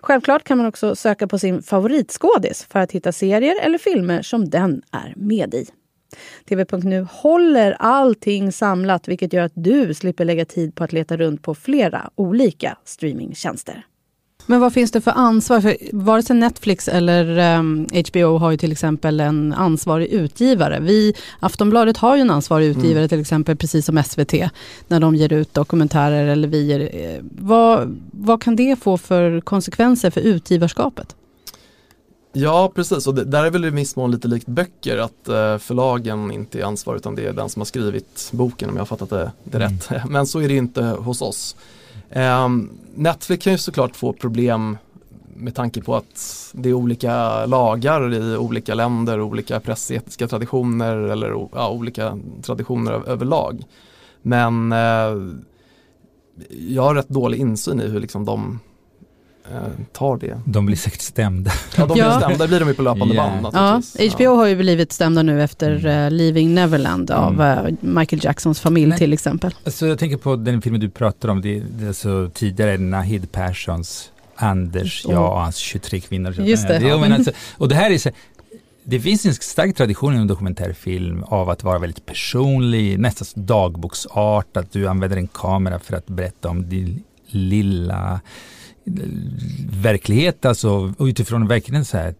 Självklart 0.00 0.44
kan 0.44 0.58
man 0.58 0.66
också 0.66 0.96
söka 0.96 1.28
på 1.28 1.38
sin 1.38 1.62
favoritskådis 1.62 2.66
för 2.70 2.78
att 2.78 2.92
hitta 2.92 3.12
serier 3.12 3.54
eller 3.62 3.78
filmer 3.78 4.22
som 4.22 4.50
den 4.50 4.82
är 4.90 5.14
med 5.16 5.54
i. 5.54 5.66
TV.nu 6.48 7.06
håller 7.10 7.76
allting 7.78 8.52
samlat 8.52 9.08
vilket 9.08 9.32
gör 9.32 9.42
att 9.42 9.52
du 9.54 9.94
slipper 9.94 10.24
lägga 10.24 10.44
tid 10.44 10.74
på 10.74 10.84
att 10.84 10.92
leta 10.92 11.16
runt 11.16 11.42
på 11.42 11.54
flera 11.54 12.10
olika 12.14 12.76
streamingtjänster. 12.84 13.84
Men 14.50 14.60
vad 14.60 14.72
finns 14.72 14.90
det 14.90 15.00
för 15.00 15.10
ansvar? 15.10 15.60
För 15.60 15.76
vare 15.92 16.22
sig 16.22 16.36
Netflix 16.36 16.88
eller 16.88 17.38
ehm, 17.38 17.86
HBO 18.10 18.38
har 18.38 18.50
ju 18.50 18.56
till 18.56 18.72
exempel 18.72 19.20
en 19.20 19.52
ansvarig 19.52 20.06
utgivare. 20.06 20.80
Vi, 20.80 21.14
Aftonbladet 21.40 21.96
har 21.96 22.16
ju 22.16 22.20
en 22.20 22.30
ansvarig 22.30 22.66
utgivare 22.66 23.08
till 23.08 23.20
exempel, 23.20 23.56
precis 23.56 23.86
som 23.86 24.02
SVT, 24.02 24.34
när 24.88 25.00
de 25.00 25.14
ger 25.14 25.32
ut 25.32 25.54
dokumentärer 25.54 26.26
eller 26.26 26.48
vi 26.48 26.62
ger, 26.62 26.80
eh, 26.80 27.20
vad, 27.22 27.98
vad 28.10 28.42
kan 28.42 28.56
det 28.56 28.78
få 28.78 28.98
för 28.98 29.40
konsekvenser 29.40 30.10
för 30.10 30.20
utgivarskapet? 30.20 31.16
Ja 32.32 32.72
precis 32.74 33.06
och 33.06 33.14
det, 33.14 33.24
där 33.24 33.44
är 33.44 33.50
väl 33.50 33.64
i 33.64 33.70
viss 33.70 33.96
mån 33.96 34.10
lite 34.10 34.28
likt 34.28 34.46
böcker 34.46 34.98
att 34.98 35.28
eh, 35.28 35.58
förlagen 35.58 36.32
inte 36.32 36.60
är 36.60 36.64
ansvarig 36.64 36.98
utan 36.98 37.14
det 37.14 37.26
är 37.26 37.32
den 37.32 37.48
som 37.48 37.60
har 37.60 37.64
skrivit 37.64 38.30
boken 38.32 38.68
om 38.68 38.76
jag 38.76 38.80
har 38.80 38.86
fattat 38.86 39.10
det, 39.10 39.32
det 39.44 39.58
rätt. 39.58 39.90
Men 40.08 40.26
så 40.26 40.40
är 40.40 40.48
det 40.48 40.56
inte 40.56 40.82
hos 40.82 41.22
oss. 41.22 41.56
Ehm, 42.10 42.70
Netflix 42.94 43.44
kan 43.44 43.52
ju 43.52 43.58
såklart 43.58 43.96
få 43.96 44.12
problem 44.12 44.76
med 45.34 45.54
tanke 45.54 45.82
på 45.82 45.96
att 45.96 46.50
det 46.52 46.68
är 46.68 46.72
olika 46.72 47.46
lagar 47.46 48.14
i 48.14 48.36
olika 48.36 48.74
länder, 48.74 49.20
olika 49.20 49.60
pressetiska 49.60 50.28
traditioner 50.28 50.96
eller 50.96 51.48
ja, 51.52 51.70
olika 51.70 52.18
traditioner 52.42 52.92
överlag. 52.92 53.64
Men 54.22 54.72
eh, 54.72 55.38
jag 56.50 56.82
har 56.82 56.94
rätt 56.94 57.08
dålig 57.08 57.38
insyn 57.38 57.80
i 57.80 57.86
hur 57.86 58.00
liksom 58.00 58.24
de 58.24 58.50
eh, 58.50 58.67
tar 59.92 60.16
det. 60.16 60.40
De 60.44 60.66
blir 60.66 60.76
säkert 60.76 61.00
stämda. 61.00 61.50
Ja, 61.76 61.86
de 61.86 61.92
blir 61.92 62.04
Ja. 62.04 62.20
stämda, 62.20 62.46
blir 62.46 62.60
de 62.60 62.68
ju 62.68 62.74
på 62.74 62.82
löpande 62.82 63.14
Ja. 63.14 63.30
band 63.42 63.82
Ja. 63.98 64.08
HBO 64.16 64.36
har 64.36 64.46
ju 64.46 64.56
blivit 64.56 64.92
stämda 64.92 65.22
nu 65.22 65.42
efter 65.42 65.86
uh, 65.86 66.10
Leaving 66.10 66.54
Neverland 66.54 67.10
av 67.10 67.40
Mm. 67.40 67.66
eh, 67.66 67.74
Michael 67.80 68.24
Jacksons 68.24 68.60
familj 68.60 68.86
Men- 68.86 68.98
till 68.98 69.12
exempel. 69.12 69.54
Alltså 69.64 69.86
jag 69.86 69.98
tänker 69.98 70.16
på 70.16 70.36
den 70.36 70.62
filmen 70.62 70.80
du 70.80 70.90
pratar 70.90 71.28
om, 71.28 71.40
det, 71.40 71.60
det 71.78 71.84
är 71.84 71.88
alltså 71.88 72.30
tidigare 72.34 72.78
Nahid 72.78 73.32
Perssons 73.32 74.10
Anders, 74.40 75.02
Åh. 75.06 75.12
jag 75.12 75.32
och 75.32 75.40
hans 75.40 75.56
23 75.56 76.00
kvinnor. 76.00 76.32
Just 76.40 76.68
det. 76.68 76.80
Jo, 76.82 76.98
men 76.98 77.12
alltså, 77.12 77.30
och 77.58 77.68
det 77.68 77.74
här 77.74 77.90
är 77.90 77.98
så, 77.98 78.10
det 78.84 79.00
finns 79.00 79.26
en 79.26 79.34
stark 79.34 79.76
tradition 79.76 80.14
inom 80.14 80.26
dokumentärfilm 80.26 81.22
av 81.24 81.50
att 81.50 81.64
vara 81.64 81.78
väldigt 81.78 82.06
personlig, 82.06 82.98
nästan 82.98 83.44
dagboksart, 83.46 84.56
att 84.56 84.72
du 84.72 84.88
använder 84.88 85.16
en 85.16 85.28
kamera 85.28 85.78
för 85.78 85.96
att 85.96 86.06
berätta 86.06 86.48
om 86.48 86.68
din 86.68 87.02
lilla 87.26 88.12
eh, 88.12 88.18
verklighet, 89.70 90.44
alltså 90.44 90.94
och 90.98 91.04
utifrån 91.04 91.48
verkligen 91.48 91.84
så 91.84 91.96
här, 91.96 92.14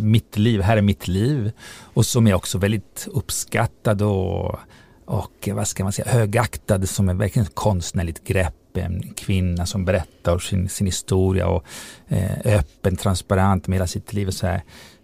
mitt 0.00 0.38
liv, 0.38 0.60
här 0.60 0.76
är 0.76 0.82
mitt 0.82 1.08
liv, 1.08 1.52
och 1.80 2.06
som 2.06 2.26
är 2.26 2.34
också 2.34 2.58
väldigt 2.58 3.08
uppskattad 3.12 4.02
och 4.02 4.58
och 5.06 5.48
vad 5.52 5.68
ska 5.68 5.84
man 5.84 5.92
säga, 5.92 6.08
högaktad 6.08 6.88
som 6.88 7.08
är 7.08 7.14
verkligen 7.14 7.46
ett 7.46 7.54
konstnärligt 7.54 8.24
grepp. 8.24 8.76
En 8.76 9.14
kvinna 9.16 9.66
som 9.66 9.84
berättar 9.84 10.38
sin, 10.38 10.68
sin 10.68 10.86
historia 10.86 11.48
och 11.48 11.64
eh, 12.08 12.56
öppen, 12.58 12.96
transparent 12.96 13.66
med 13.66 13.76
hela 13.76 13.86
sitt 13.86 14.12
liv. 14.12 14.28
Och, 14.28 14.34
så 14.34 14.46
här. 14.46 14.62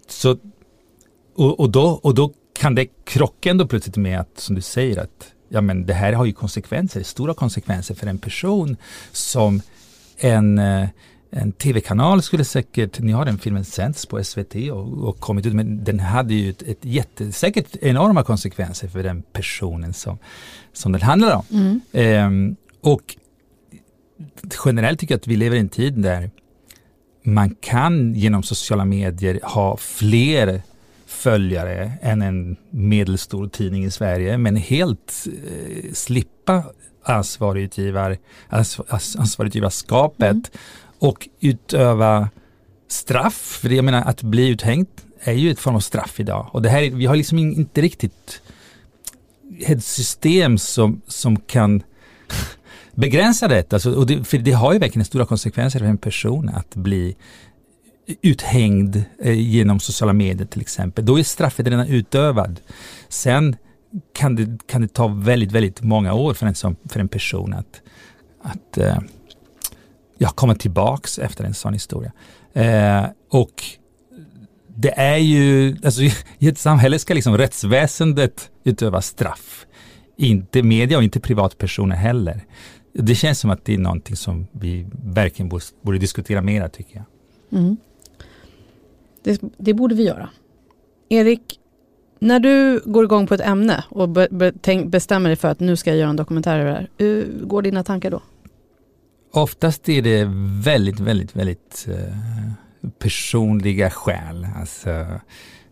Så, 0.09 0.37
och, 1.37 1.61
och, 1.61 1.71
då, 1.71 1.83
och 1.83 2.15
då 2.15 2.33
kan 2.53 2.75
det 2.75 2.87
krocka 3.05 3.51
ändå 3.51 3.67
plötsligt 3.67 3.97
med 3.97 4.21
att, 4.21 4.39
som 4.39 4.55
du 4.55 4.63
säger, 4.63 4.99
att 4.99 5.33
ja, 5.49 5.61
men 5.61 5.87
det 5.87 5.95
här 5.95 6.13
har 6.13 6.25
ju 6.25 6.33
konsekvenser, 6.33 7.03
stora 7.03 7.35
konsekvenser 7.35 7.95
för 7.95 8.07
en 8.07 8.19
person 8.19 8.77
som 9.13 9.63
en, 10.19 10.59
eh, 10.59 10.89
en 11.31 11.53
tv-kanal 11.53 12.23
skulle 12.23 12.45
säkert, 12.45 12.99
ni 13.01 13.12
har 13.12 13.25
den 13.25 13.38
filmen 13.38 13.64
sänds 13.64 14.07
på 14.07 14.25
SVT 14.25 14.55
och, 14.55 15.09
och 15.09 15.21
kommit 15.21 15.47
ut, 15.47 15.55
men 15.55 15.85
den 15.85 16.01
hade 16.01 16.35
ju 16.35 16.51
ett, 16.51 16.62
ett 16.62 16.85
jätte, 16.85 17.33
säkert 17.33 17.77
enorma 17.81 18.23
konsekvenser 18.23 18.88
för 18.88 19.03
den 19.03 19.23
personen 19.33 19.93
som, 19.93 20.19
som 20.73 20.93
den 20.93 21.03
handlar 21.03 21.37
om. 21.37 21.45
Mm. 21.51 21.81
Ehm, 21.93 22.57
och 22.81 23.16
generellt 24.64 25.01
tycker 25.01 25.14
jag 25.14 25.19
att 25.19 25.27
vi 25.27 25.37
lever 25.37 25.57
i 25.57 25.61
en 25.61 25.69
tid 25.69 25.95
där 25.95 26.31
man 27.23 27.55
kan 27.61 28.14
genom 28.14 28.43
sociala 28.43 28.85
medier 28.85 29.40
ha 29.43 29.77
fler 29.77 30.62
följare 31.07 31.93
än 32.03 32.23
en 32.23 32.57
medelstor 32.71 33.49
tidning 33.49 33.85
i 33.85 33.90
Sverige 33.90 34.38
men 34.38 34.57
helt 34.57 35.27
eh, 35.27 35.93
slippa 35.93 36.64
ansvarig 37.03 37.62
utgivar, 37.62 38.16
ans, 38.49 38.81
ans, 38.88 39.16
ansvarig 39.16 39.49
utgivarskapet 39.49 40.31
Mm 40.31 40.43
och 41.01 41.29
utöva 41.41 42.29
straff. 42.89 43.59
För 43.63 43.69
jag 43.69 43.85
menar 43.85 44.03
att 44.03 44.23
bli 44.23 44.49
uthängd 44.49 44.87
är 45.21 45.33
ju 45.33 45.51
ett 45.51 45.59
form 45.59 45.75
av 45.75 45.81
straff 45.81 46.21
idag 46.21 46.51
och 46.53 46.63
det 46.63 46.69
här, 46.69 46.91
vi 46.91 47.07
har 47.07 47.17
liksom 47.17 47.39
inte 47.39 47.81
riktigt 47.81 48.43
ett 49.61 49.85
system 49.85 50.59
som, 50.59 51.01
som 51.07 51.37
kan 51.37 51.83
begränsa 52.95 53.49
detta. 53.49 53.77
Alltså, 53.77 53.93
och 53.93 54.07
det, 54.07 54.25
för 54.25 54.39
det 54.39 54.53
har 54.53 54.73
ju 54.73 54.79
verkligen 54.79 55.05
stora 55.05 55.27
konsekvenser 55.27 55.79
för 55.79 55.87
en 55.87 55.99
person 55.99 56.49
att 56.49 56.75
bli 56.75 57.17
uthängd 58.23 59.03
eh, 59.19 59.41
genom 59.41 59.81
sociala 59.81 60.13
medier 60.13 60.47
till 60.47 60.61
exempel. 60.61 61.07
Då 61.07 61.19
är 61.19 61.23
straffet 61.23 61.67
redan 61.67 61.87
utövad. 61.87 62.61
Sen 63.09 63.57
kan 64.13 64.37
det, 64.37 64.59
kan 64.67 64.83
det 64.83 64.89
ta 64.89 65.09
väldigt, 65.09 65.53
väldigt 65.53 65.83
många 65.83 66.13
år 66.13 66.35
för 66.35 66.47
en, 66.47 66.55
som, 66.55 66.77
för 66.89 67.01
en 67.01 67.09
person 67.09 67.53
att, 67.53 67.81
att 68.43 68.79
eh, 68.79 68.99
jag 70.23 70.37
kommer 70.37 70.55
tillbaks 70.55 71.19
efter 71.19 71.45
en 71.45 71.55
sån 71.55 71.73
historia. 71.73 72.13
Eh, 72.53 73.05
och 73.31 73.65
det 74.67 74.99
är 74.99 75.17
ju, 75.17 75.77
alltså 75.85 76.03
i 76.39 76.49
ett 76.49 76.59
samhälle 76.59 76.99
ska 76.99 77.15
liksom 77.15 77.39
rättsväsendet 77.39 78.51
utöva 78.65 79.03
straff. 79.03 79.67
Inte 80.17 80.63
media 80.63 80.97
och 80.97 81.05
inte 81.05 81.21
privatpersoner 81.21 81.97
heller. 81.97 82.45
Det 82.93 83.15
känns 83.15 83.41
som 83.41 83.51
att 83.51 83.65
det 83.65 83.75
är 83.75 83.79
någonting 83.79 84.17
som 84.17 84.47
vi 84.53 84.87
verkligen 85.05 85.49
borde, 85.49 85.65
borde 85.83 85.99
diskutera 85.99 86.43
mera 86.43 86.69
tycker 86.69 86.97
jag. 86.97 87.05
Mm. 87.61 87.77
Det, 89.23 89.41
det, 89.59 89.75
borde 89.75 89.95
vi 89.95 90.03
göra. 90.03 90.29
Erik, 91.09 91.61
när 92.19 92.41
du 92.41 92.81
går 92.85 93.05
igång 93.05 93.27
på 93.27 93.35
ett 93.35 93.41
ämne 93.41 93.85
och 93.89 94.09
be, 94.09 94.29
be, 94.31 94.53
tänk, 94.61 94.91
bestämmer 94.91 95.29
dig 95.29 95.37
för 95.37 95.49
att 95.49 95.61
nu 95.61 95.77
ska 95.77 95.91
jag 95.91 95.99
göra 95.99 96.11
en 96.11 96.17
dokumentär 96.17 96.61
över 96.61 96.71
det 96.71 96.77
här, 96.77 96.91
hur 96.99 97.47
går 97.47 97.63
dina 97.63 97.85
tankar 97.85 98.11
då? 98.11 98.23
Oftast 99.33 99.88
är 99.88 100.03
det 100.03 100.29
väldigt, 100.64 101.01
väldigt, 101.01 101.37
väldigt 101.37 101.88
eh, 101.88 102.14
personliga 102.99 103.90
skäl. 103.90 104.47
Alltså, 104.57 104.90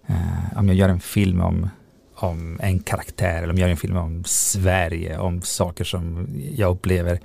eh, 0.06 0.56
om 0.56 0.68
jag 0.68 0.76
gör 0.76 0.88
en 0.88 1.00
film 1.00 1.40
om, 1.40 1.70
om 2.14 2.60
en 2.62 2.78
karaktär 2.78 3.42
eller 3.42 3.52
om 3.52 3.58
jag 3.58 3.66
gör 3.66 3.70
en 3.70 3.76
film 3.76 3.96
om 3.96 4.24
Sverige, 4.26 5.18
om 5.18 5.42
saker 5.42 5.84
som 5.84 6.28
jag 6.56 6.70
upplever 6.70 7.20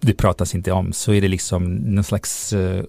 det 0.00 0.14
pratas 0.14 0.54
inte 0.54 0.72
om, 0.72 0.92
så 0.92 1.12
är 1.12 1.20
det 1.20 1.28
liksom 1.28 1.74
någon 1.74 2.04
slags 2.04 2.52
eh, 2.52 2.84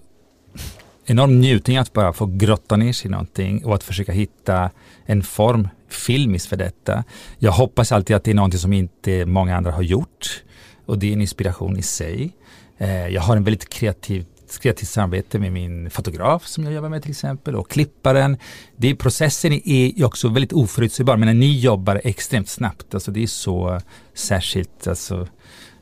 enorm 1.04 1.40
njutning 1.40 1.76
att 1.76 1.92
bara 1.92 2.12
få 2.12 2.26
grotta 2.26 2.76
ner 2.76 2.92
sig 2.92 3.08
i 3.08 3.10
någonting 3.10 3.64
och 3.64 3.74
att 3.74 3.82
försöka 3.82 4.12
hitta 4.12 4.70
en 5.04 5.22
form 5.22 5.68
filmiskt 5.88 6.48
för 6.48 6.56
detta. 6.56 7.04
Jag 7.38 7.52
hoppas 7.52 7.92
alltid 7.92 8.16
att 8.16 8.24
det 8.24 8.30
är 8.30 8.34
någonting 8.34 8.60
som 8.60 8.72
inte 8.72 9.26
många 9.26 9.56
andra 9.56 9.72
har 9.72 9.82
gjort 9.82 10.42
och 10.86 10.98
det 10.98 11.08
är 11.08 11.12
en 11.12 11.20
inspiration 11.20 11.78
i 11.78 11.82
sig. 11.82 12.32
Eh, 12.78 13.08
jag 13.08 13.20
har 13.22 13.36
en 13.36 13.44
väldigt 13.44 13.68
kreativ 13.68 14.26
kreativt 14.58 14.88
samarbete 14.88 15.38
med 15.38 15.52
min 15.52 15.90
fotograf 15.90 16.46
som 16.46 16.64
jag 16.64 16.72
jobbar 16.72 16.88
med 16.88 17.02
till 17.02 17.10
exempel 17.10 17.56
och 17.56 17.70
klipparen. 17.70 18.36
Det, 18.76 18.88
är 18.88 18.94
processen 18.94 19.52
är 19.64 20.04
också 20.04 20.28
väldigt 20.28 20.52
oförutsägbar 20.52 21.16
men 21.16 21.26
när 21.26 21.34
ni 21.34 21.58
jobbar 21.58 22.00
extremt 22.04 22.48
snabbt, 22.48 22.94
alltså 22.94 23.10
det 23.10 23.22
är 23.22 23.26
så 23.26 23.80
särskilt, 24.14 24.86
alltså 24.86 25.28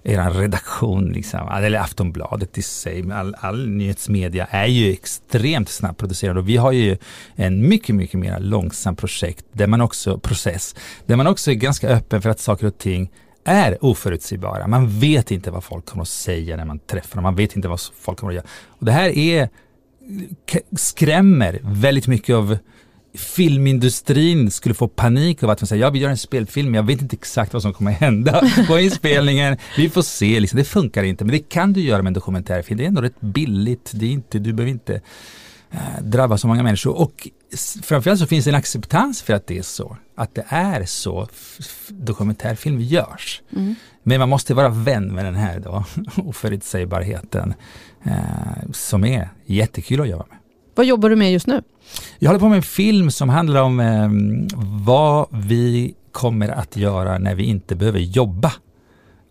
er 0.02 0.30
redaktion, 0.30 1.12
liksom, 1.12 1.48
eller 1.48 1.78
Aftonbladet 1.78 2.58
i 2.58 2.62
sig, 2.62 3.12
all, 3.12 3.34
all 3.40 3.68
nyhetsmedia 3.68 4.46
är 4.50 4.66
ju 4.66 4.92
extremt 4.92 5.68
snabbproducerad 5.68 6.38
och 6.38 6.48
vi 6.48 6.56
har 6.56 6.72
ju 6.72 6.96
en 7.34 7.68
mycket, 7.68 7.94
mycket 7.94 8.20
mer 8.20 8.40
långsam 8.40 8.96
projekt 8.96 9.44
där 9.52 9.66
man 9.66 9.80
också, 9.80 10.18
process, 10.18 10.74
där 11.06 11.16
man 11.16 11.26
också 11.26 11.50
är 11.50 11.54
ganska 11.54 11.88
öppen 11.88 12.22
för 12.22 12.30
att 12.30 12.40
saker 12.40 12.66
och 12.66 12.78
ting 12.78 13.10
är 13.50 13.84
oförutsägbara. 13.84 14.66
Man 14.66 14.98
vet 14.98 15.30
inte 15.30 15.50
vad 15.50 15.64
folk 15.64 15.86
kommer 15.86 16.02
att 16.02 16.08
säga 16.08 16.56
när 16.56 16.64
man 16.64 16.78
träffar 16.78 17.16
dem. 17.16 17.22
Man 17.22 17.36
vet 17.36 17.56
inte 17.56 17.68
vad 17.68 17.80
folk 18.00 18.18
kommer 18.18 18.32
att 18.32 18.36
göra. 18.36 18.46
Och 18.66 18.84
det 18.84 18.92
här 18.92 19.08
är, 19.18 19.48
skrämmer 20.76 21.60
väldigt 21.62 22.06
mycket 22.06 22.34
av 22.34 22.58
filmindustrin 23.14 24.50
skulle 24.50 24.74
få 24.74 24.88
panik 24.88 25.42
av 25.42 25.50
att 25.50 25.60
man 25.60 25.68
säger 25.68 25.82
ja 25.82 25.90
vi 25.90 25.98
gör 25.98 26.10
en 26.10 26.16
spelfilm, 26.16 26.74
jag 26.74 26.82
vet 26.82 27.02
inte 27.02 27.16
exakt 27.16 27.52
vad 27.52 27.62
som 27.62 27.72
kommer 27.72 27.90
hända 27.90 28.42
på 28.68 28.78
inspelningen. 28.78 29.56
Vi 29.76 29.90
får 29.90 30.02
se, 30.02 30.40
liksom. 30.40 30.56
det 30.56 30.64
funkar 30.64 31.04
inte. 31.04 31.24
Men 31.24 31.32
det 31.32 31.48
kan 31.48 31.72
du 31.72 31.80
göra 31.80 32.02
med 32.02 32.10
en 32.10 32.14
dokumentärfilm. 32.14 32.78
Det 32.78 32.84
är 32.84 32.88
ändå 32.88 33.02
rätt 33.02 33.20
billigt. 33.20 33.90
Det 33.94 34.06
är 34.06 34.10
inte, 34.10 34.38
du 34.38 34.52
behöver 34.52 34.70
inte 34.70 35.00
äh, 35.70 36.02
drabba 36.02 36.38
så 36.38 36.48
många 36.48 36.62
människor. 36.62 37.00
Och 37.00 37.28
framförallt 37.82 38.20
så 38.20 38.26
finns 38.26 38.44
det 38.44 38.50
en 38.50 38.54
acceptans 38.54 39.22
för 39.22 39.32
att 39.32 39.46
det 39.46 39.58
är 39.58 39.62
så. 39.62 39.96
Att 40.14 40.34
det 40.34 40.44
är 40.48 40.84
så 40.84 41.28
dokumentärfilm 41.88 42.80
görs. 42.80 43.42
Mm. 43.56 43.74
Men 44.02 44.20
man 44.20 44.28
måste 44.28 44.54
vara 44.54 44.68
vän 44.68 45.14
med 45.14 45.24
den 45.24 45.34
här 45.34 45.60
då, 45.60 45.84
oförutsägbarheten 46.16 47.54
eh, 48.04 48.70
som 48.72 49.04
är 49.04 49.28
jättekul 49.46 50.00
att 50.00 50.08
jobba 50.08 50.26
med. 50.28 50.38
Vad 50.74 50.86
jobbar 50.86 51.10
du 51.10 51.16
med 51.16 51.32
just 51.32 51.46
nu? 51.46 51.62
Jag 52.18 52.28
håller 52.28 52.40
på 52.40 52.48
med 52.48 52.56
en 52.56 52.62
film 52.62 53.10
som 53.10 53.28
handlar 53.28 53.62
om 53.62 53.80
eh, 53.80 54.10
vad 54.84 55.26
vi 55.30 55.94
kommer 56.12 56.48
att 56.48 56.76
göra 56.76 57.18
när 57.18 57.34
vi 57.34 57.44
inte 57.44 57.74
behöver 57.74 57.98
jobba. 57.98 58.52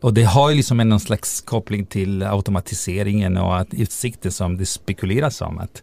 Och 0.01 0.13
det 0.13 0.23
har 0.23 0.49
ju 0.49 0.55
liksom 0.55 0.79
en 0.79 0.89
någon 0.89 0.99
slags 0.99 1.41
koppling 1.41 1.85
till 1.85 2.23
automatiseringen 2.23 3.37
och 3.37 3.57
att 3.57 3.73
utsikten 3.73 4.31
som 4.31 4.57
det 4.57 4.65
spekuleras 4.65 5.41
om 5.41 5.59
att, 5.59 5.81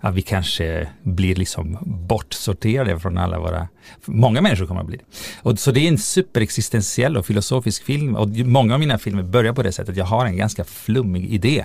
att 0.00 0.14
vi 0.14 0.22
kanske 0.22 0.88
blir 1.02 1.34
liksom 1.34 1.78
bortsorterade 1.82 3.00
från 3.00 3.18
alla 3.18 3.38
våra, 3.38 3.68
många 4.04 4.40
människor 4.40 4.66
kommer 4.66 4.80
att 4.80 4.86
bli 4.86 4.96
det. 4.96 5.04
Och 5.42 5.58
så 5.58 5.70
det 5.70 5.80
är 5.80 5.88
en 5.88 5.98
superexistentiell 5.98 7.16
och 7.16 7.26
filosofisk 7.26 7.84
film 7.84 8.16
och 8.16 8.28
många 8.28 8.74
av 8.74 8.80
mina 8.80 8.98
filmer 8.98 9.22
börjar 9.22 9.52
på 9.52 9.62
det 9.62 9.72
sättet. 9.72 9.96
Jag 9.96 10.04
har 10.04 10.26
en 10.26 10.36
ganska 10.36 10.64
flummig 10.64 11.32
idé 11.32 11.64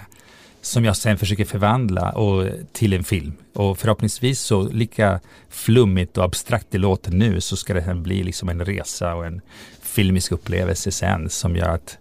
som 0.62 0.86
jag 0.86 0.98
sen 0.98 1.18
försöker 1.18 1.46
förvandla 1.46 2.12
och, 2.12 2.48
till 2.72 2.94
en 2.94 3.04
film. 3.04 3.34
Och 3.54 3.78
förhoppningsvis 3.78 4.40
så 4.40 4.64
lika 4.68 5.20
flummigt 5.50 6.18
och 6.18 6.24
abstrakt 6.24 6.68
det 6.70 6.78
låter 6.78 7.12
nu 7.12 7.42
så 7.42 7.56
ska 7.56 7.74
det 7.74 7.82
här 7.82 7.94
bli 7.94 8.24
liksom 8.24 8.50
en 8.50 8.66
resa 8.66 9.16
och 9.16 9.26
en 9.26 9.42
filmisk 9.82 10.32
upplevelse 10.32 10.92
sen 10.92 11.30
som 11.30 11.56
gör 11.56 11.70
att, 11.70 11.98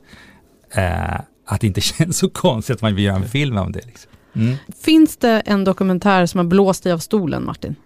eh, 0.75 1.21
att 1.47 1.61
det 1.61 1.67
inte 1.67 1.81
känns 1.81 2.19
så 2.19 2.31
konstigt 2.31 2.77
att 2.77 2.83
man 2.83 2.95
vill 2.95 3.05
göra 3.05 3.17
en 3.17 3.29
film 3.29 3.57
om 3.57 3.73
det. 3.73 3.87
Liksom. 3.87 4.11
Mm. 4.33 4.57
Finns 4.81 5.17
det 5.17 5.41
en 5.41 5.65
dokumentär 5.65 6.27
som 6.27 6.39
har 6.39 6.45
blåst 6.45 6.83
dig 6.83 6.93
av 6.93 6.99
stolen 6.99 7.45
Martin? 7.45 7.77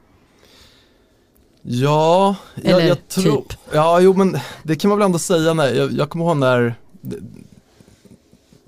Ja, 1.62 2.37
jag, 2.54 2.87
jag 2.87 3.09
tror, 3.09 3.37
typ. 3.37 3.59
ja 3.72 4.00
jo 4.00 4.14
men 4.14 4.38
det 4.62 4.76
kan 4.76 4.88
man 4.88 4.98
väl 4.98 5.07
ändå 5.07 5.18
säga. 5.18 5.54
Nej. 5.54 5.76
Jag, 5.76 5.92
jag 5.92 6.11
kommer 6.11 6.24
ihåg 6.24 6.37
när 6.37 6.74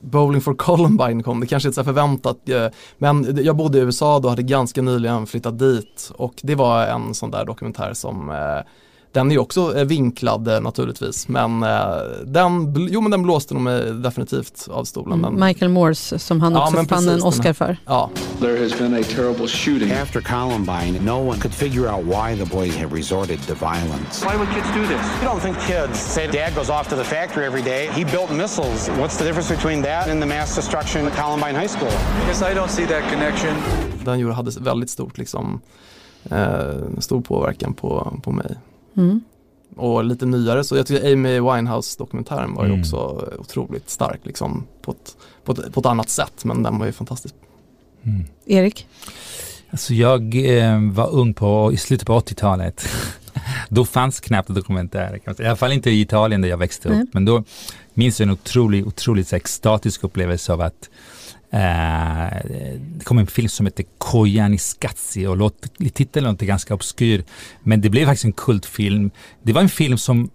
Bowling 0.01 0.41
for 0.41 0.55
Columbine 0.55 1.23
kom, 1.23 1.41
det 1.41 1.47
kanske 1.47 1.69
inte 1.69 1.81
är 1.81 1.83
så 1.83 1.85
förväntat. 1.85 2.49
Eh, 2.49 2.67
men 2.99 3.45
jag 3.45 3.57
bodde 3.57 3.79
i 3.79 3.81
USA 3.81 4.21
då, 4.21 4.29
hade 4.29 4.43
ganska 4.43 4.83
nyligen 4.83 5.27
flyttat 5.27 5.59
dit 5.59 6.13
och 6.17 6.35
det 6.43 6.55
var 6.55 6.87
en 6.87 7.15
sån 7.15 7.31
där 7.31 7.45
dokumentär 7.45 7.95
som 7.95 8.31
eh, 8.31 8.61
den 9.17 9.33
är 9.33 9.39
också 9.39 9.79
eh, 9.79 9.85
vinklad 9.85 10.49
eh, 10.49 10.61
naturligtvis 10.61 11.29
men 11.29 11.63
eh, 11.63 11.69
den, 12.25 12.75
jo 12.91 13.01
men 13.01 13.11
den 13.11 13.23
blåste 13.23 13.55
nog 13.55 13.63
mig 13.63 13.93
definitivt 13.93 14.69
av 14.71 14.85
stolen. 14.85 15.25
Mm, 15.25 15.47
Michael 15.47 15.71
Moores 15.71 16.25
som 16.25 16.41
han 16.41 16.57
också 16.57 16.77
ja, 16.77 16.85
fann 16.85 17.09
en 17.09 17.23
Oscar 17.23 17.53
för. 17.53 17.77
Ja. 17.85 18.11
There 18.41 18.63
has 18.63 18.79
been 18.79 18.95
a 18.95 19.03
terrible 19.03 19.49
shooting. 19.49 19.93
After 19.93 20.21
Columbine, 20.21 21.05
no 21.05 21.31
one 21.31 21.41
could 21.41 21.55
figure 21.55 21.89
out 21.93 22.05
why 22.05 22.45
the 22.45 22.57
boys 22.57 22.77
had 22.77 22.93
resorted 22.93 23.39
to 23.47 23.55
violence. 23.55 24.27
Why 24.27 24.37
would 24.37 24.49
kids 24.55 24.69
do 24.75 24.83
this? 24.83 25.05
You 25.23 25.29
don't 25.31 25.41
think 25.41 25.57
kids 25.67 25.99
say 25.99 26.27
dad 26.27 26.55
goes 26.55 26.71
off 26.71 26.89
to 26.89 26.97
the 26.97 27.05
factory 27.05 27.47
every 27.47 27.63
day. 27.63 27.89
He 27.93 28.05
built 28.05 28.31
missiles. 28.31 28.89
What's 28.89 29.19
the 29.19 29.25
difference 29.25 29.55
between 29.55 29.83
that 29.83 30.09
and 30.09 30.23
the 30.23 30.29
mass 30.29 30.57
destruction 30.57 31.07
at 31.07 31.15
Columbine 31.23 31.55
High 31.61 31.69
School? 31.69 31.97
Yes, 32.29 32.43
I 32.43 32.55
don't 32.55 32.71
see 32.71 32.87
that 32.87 33.03
connection. 33.13 33.55
Den 34.05 34.33
hade 34.33 34.51
väldigt 34.61 34.91
stort 34.91 35.19
liksom, 35.19 35.61
eh, 36.31 36.99
stor 36.99 37.21
påverkan 37.21 37.75
på, 37.75 38.21
på 38.23 38.33
mig. 38.33 38.57
Mm. 38.97 39.21
Och 39.77 40.05
lite 40.05 40.27
nyare 40.27 40.65
så 40.65 40.77
jag 40.77 40.87
tycker 40.87 41.13
Amy 41.13 41.41
Winehouse 41.41 41.99
dokumentären 41.99 42.55
var 42.55 42.65
ju 42.65 42.69
mm. 42.69 42.81
också 42.81 42.97
otroligt 43.39 43.91
stark 43.91 44.21
liksom 44.23 44.67
på 44.83 44.91
ett, 44.91 45.17
på, 45.45 45.53
ett, 45.53 45.73
på 45.73 45.81
ett 45.81 45.87
annat 45.87 46.09
sätt 46.09 46.45
men 46.45 46.63
den 46.63 46.79
var 46.79 46.87
ju 46.87 46.93
fantastisk. 46.93 47.35
Mm. 48.03 48.25
Erik? 48.47 48.87
Alltså 49.71 49.95
jag 49.95 50.35
eh, 50.59 50.81
var 50.93 51.11
ung 51.11 51.35
på, 51.35 51.71
i 51.73 51.77
slutet 51.77 52.07
på 52.07 52.21
80-talet. 52.21 52.89
då 53.69 53.85
fanns 53.85 54.21
knappt 54.21 54.55
dokumentärer. 54.55 55.21
I 55.43 55.47
alla 55.47 55.57
fall 55.57 55.73
inte 55.73 55.91
i 55.91 56.01
Italien 56.01 56.41
där 56.41 56.49
jag 56.49 56.57
växte 56.57 56.89
upp. 56.89 57.15
Men 57.15 57.25
då 57.25 57.45
minns 57.95 58.21
jag 58.21 58.27
en 58.27 58.33
otroligt, 58.33 58.87
otroligt 58.87 59.33
extatisk 59.33 60.05
upplevelse 60.05 60.53
av 60.53 60.61
att 60.61 60.91
Eh, 61.51 62.29
det 62.79 63.05
kom 63.05 63.19
en 63.19 63.27
film 63.27 63.49
som 63.49 63.67
heter 63.67 63.85
Kojani 63.99 64.59
Skazzi 64.59 65.27
och 65.27 65.37
låt, 65.37 65.67
titeln 65.93 66.27
låter 66.27 66.47
ganska 66.47 66.75
obskyr. 66.75 67.25
Men 67.63 67.81
det 67.81 67.91
blev 67.91 68.07
faktiskt 68.07 68.25
en 68.25 68.33
kultfilm. 68.33 69.11
Det 69.43 69.53
var 69.53 69.63
en 69.63 69.69
film 69.69 69.99
som 69.99 70.31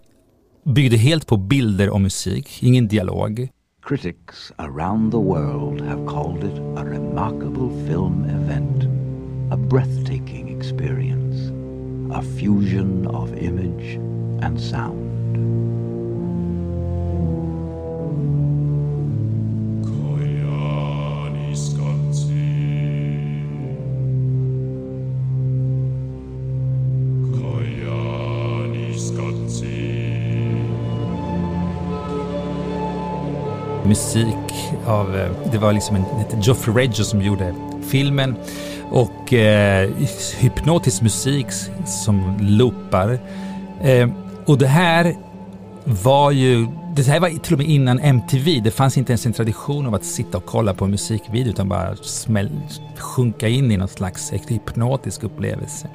byggde 0.63 0.97
helt 0.97 1.27
på 1.27 1.37
bilder 1.37 1.89
och 1.89 2.01
musik, 2.01 2.63
ingen 2.63 2.87
dialog. 2.87 3.49
Critics 3.83 4.51
around 4.57 5.11
the 5.11 5.17
world 5.17 5.81
have 5.81 6.05
called 6.07 6.43
it 6.43 6.59
a 6.77 6.83
remarkable 6.85 7.87
film 7.87 8.23
event. 8.23 8.83
A 9.51 9.57
breathtaking 9.57 10.57
experience. 10.57 11.51
A 12.13 12.21
fusion 12.39 13.07
of 13.07 13.33
image 13.33 13.97
and 14.43 14.61
sound. 14.61 15.70
Musik 33.91 34.53
av, 34.85 35.15
eh, 35.15 35.31
det 35.51 35.57
var 35.57 35.73
liksom 35.73 35.95
en, 35.95 36.05
Geoffrey 36.41 36.75
Reggio 36.75 37.03
som 37.03 37.21
gjorde 37.21 37.55
filmen 37.89 38.35
och 38.91 39.33
eh, 39.33 39.89
hypnotisk 40.39 41.01
musik 41.01 41.47
som 41.85 42.37
loopar. 42.39 43.19
Eh, 43.81 44.09
och 44.45 44.57
det 44.57 44.67
här 44.67 45.15
var 45.85 46.31
ju 46.31 46.67
det 46.95 47.07
här 47.07 47.19
var 47.19 47.29
till 47.29 47.53
och 47.53 47.59
med 47.59 47.67
innan 47.67 47.99
MTV. 47.99 48.59
Det 48.63 48.71
fanns 48.71 48.97
inte 48.97 49.11
ens 49.11 49.25
en 49.25 49.33
tradition 49.33 49.87
av 49.87 49.95
att 49.95 50.05
sitta 50.05 50.37
och 50.37 50.45
kolla 50.45 50.73
på 50.73 50.85
en 50.85 50.91
musikvideo 50.91 51.49
utan 51.49 51.69
bara 51.69 51.95
smäll, 51.95 52.49
sjunka 52.97 53.47
in 53.47 53.71
i 53.71 53.77
någon 53.77 53.87
slags 53.87 54.33
hypnotisk 54.47 55.23
upplevelse. 55.23 55.87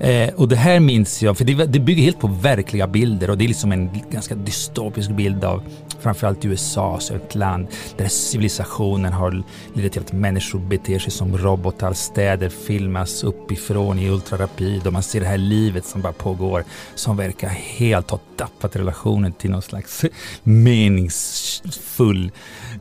Eh, 0.00 0.34
och 0.34 0.48
det 0.48 0.56
här 0.56 0.80
minns 0.80 1.22
jag, 1.22 1.38
för 1.38 1.44
det, 1.44 1.64
det, 1.64 1.80
bygger 1.80 2.02
helt 2.02 2.18
på 2.18 2.26
verkliga 2.26 2.86
bilder 2.86 3.30
och 3.30 3.38
det 3.38 3.44
är 3.44 3.48
liksom 3.48 3.72
en 3.72 3.90
ganska 4.10 4.34
dystopisk 4.34 5.10
bild 5.10 5.44
av 5.44 5.62
framförallt 6.00 6.44
USA, 6.44 7.00
så 7.00 7.14
ett 7.14 7.34
land 7.34 7.66
där 7.96 8.08
civilisationen 8.08 9.12
har 9.12 9.42
lett 9.74 9.92
till 9.92 10.02
att 10.02 10.12
människor 10.12 10.58
beter 10.58 10.98
sig 10.98 11.10
som 11.10 11.38
robotar, 11.38 11.92
städer 11.92 12.48
filmas 12.48 13.24
uppifrån 13.24 13.98
i 13.98 14.08
ultrarapid 14.10 14.86
och 14.86 14.92
man 14.92 15.02
ser 15.02 15.20
det 15.20 15.26
här 15.26 15.38
livet 15.38 15.86
som 15.86 16.00
bara 16.00 16.12
pågår 16.12 16.64
som 16.94 17.16
verkar 17.16 17.48
helt 17.48 18.10
ha 18.10 18.18
tappat 18.36 18.76
relationen 18.76 19.32
till 19.32 19.50
någon 19.50 19.62
slags 19.62 20.04
meningsfull 20.42 22.32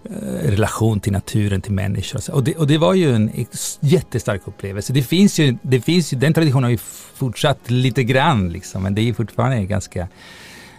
eh, 0.04 0.50
relation 0.50 1.00
till 1.00 1.12
naturen, 1.12 1.62
till 1.62 1.74
människor. 1.74 2.34
Och 2.34 2.44
det, 2.44 2.56
och 2.56 2.68
det 2.68 2.78
var 2.78 2.94
ju 2.94 3.16
en 3.16 3.46
jättestark 3.80 4.42
upplevelse. 4.46 4.94
Det 4.94 5.04
finns 5.04 5.40
ju, 5.40 5.58
det 5.62 5.82
finns 5.82 6.14
ju, 6.14 6.18
den 6.18 6.34
traditionen 6.34 6.64
har 6.64 6.72
ju 6.72 6.78
fortsatt 7.16 7.70
lite 7.72 8.04
grann 8.04 8.50
liksom, 8.50 8.84
men 8.84 8.96
det 8.96 9.02
är 9.02 9.14
fortfarande 9.14 9.66
ganska 9.66 10.08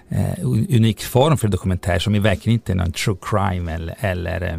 eh, 0.09 0.39
unik 0.45 1.05
form 1.05 1.39
för 1.39 1.49
dokumentär 1.49 1.99
som 1.99 2.15
är 2.15 2.21
verkligen 2.21 2.55
inte 2.55 2.73
är 2.73 2.77
någon 2.77 2.93
true 2.93 3.17
crime 3.23 3.73
eller, 3.73 3.97
eller, 4.01 4.43
eh, 4.43 4.59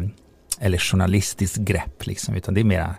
eller 0.60 0.78
journalistiskt 0.78 1.56
grepp 1.56 2.06
liksom, 2.06 2.34
utan 2.34 2.54
det 2.54 2.60
är 2.60 2.64
mera 2.64 2.94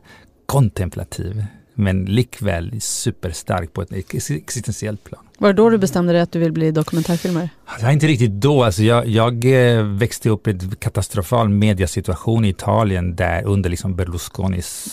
kontemplativ 0.46 1.46
men 1.74 2.06
likväl 2.06 2.82
superstark 2.82 3.74
på 3.74 3.82
ett 3.82 3.92
existentiellt 4.30 5.04
plan. 5.04 5.22
Var 5.38 5.50
det 5.50 5.54
då 5.54 5.70
du 5.70 5.78
bestämde 5.78 6.14
dig 6.14 6.22
att 6.22 6.32
du 6.32 6.40
vill 6.40 6.52
bli 6.52 6.72
dokumentärfilmare? 6.72 7.50
Det 7.80 7.86
var 7.86 7.92
inte 7.92 8.08
riktigt 8.08 8.32
då. 8.32 8.64
Alltså 8.64 8.84
jag, 8.84 9.08
jag 9.08 9.46
eh, 9.46 9.84
växte 9.84 10.30
upp 10.30 10.48
i 10.48 10.52
en 10.52 10.76
katastrofal 10.80 11.50
mediasituation 11.50 12.46
i 12.46 12.50
Italien 12.50 13.16
där 13.16 13.44
under 13.44 13.70
liksom 13.70 13.96
Berlusconis 13.96 14.88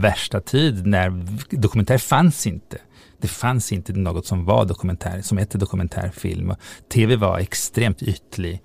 värsta 0.00 0.40
tid 0.40 0.86
när 0.86 1.26
dokumentär 1.50 1.98
fanns 1.98 2.46
inte. 2.46 2.78
Det 3.20 3.28
fanns 3.28 3.72
inte 3.72 3.92
något 3.92 4.26
som 4.26 4.44
var 4.44 4.64
dokumentär, 4.64 5.20
som 5.22 5.38
hette 5.38 5.58
dokumentärfilm. 5.58 6.54
TV 6.88 7.16
var 7.16 7.38
extremt 7.38 8.02
ytlig. 8.02 8.62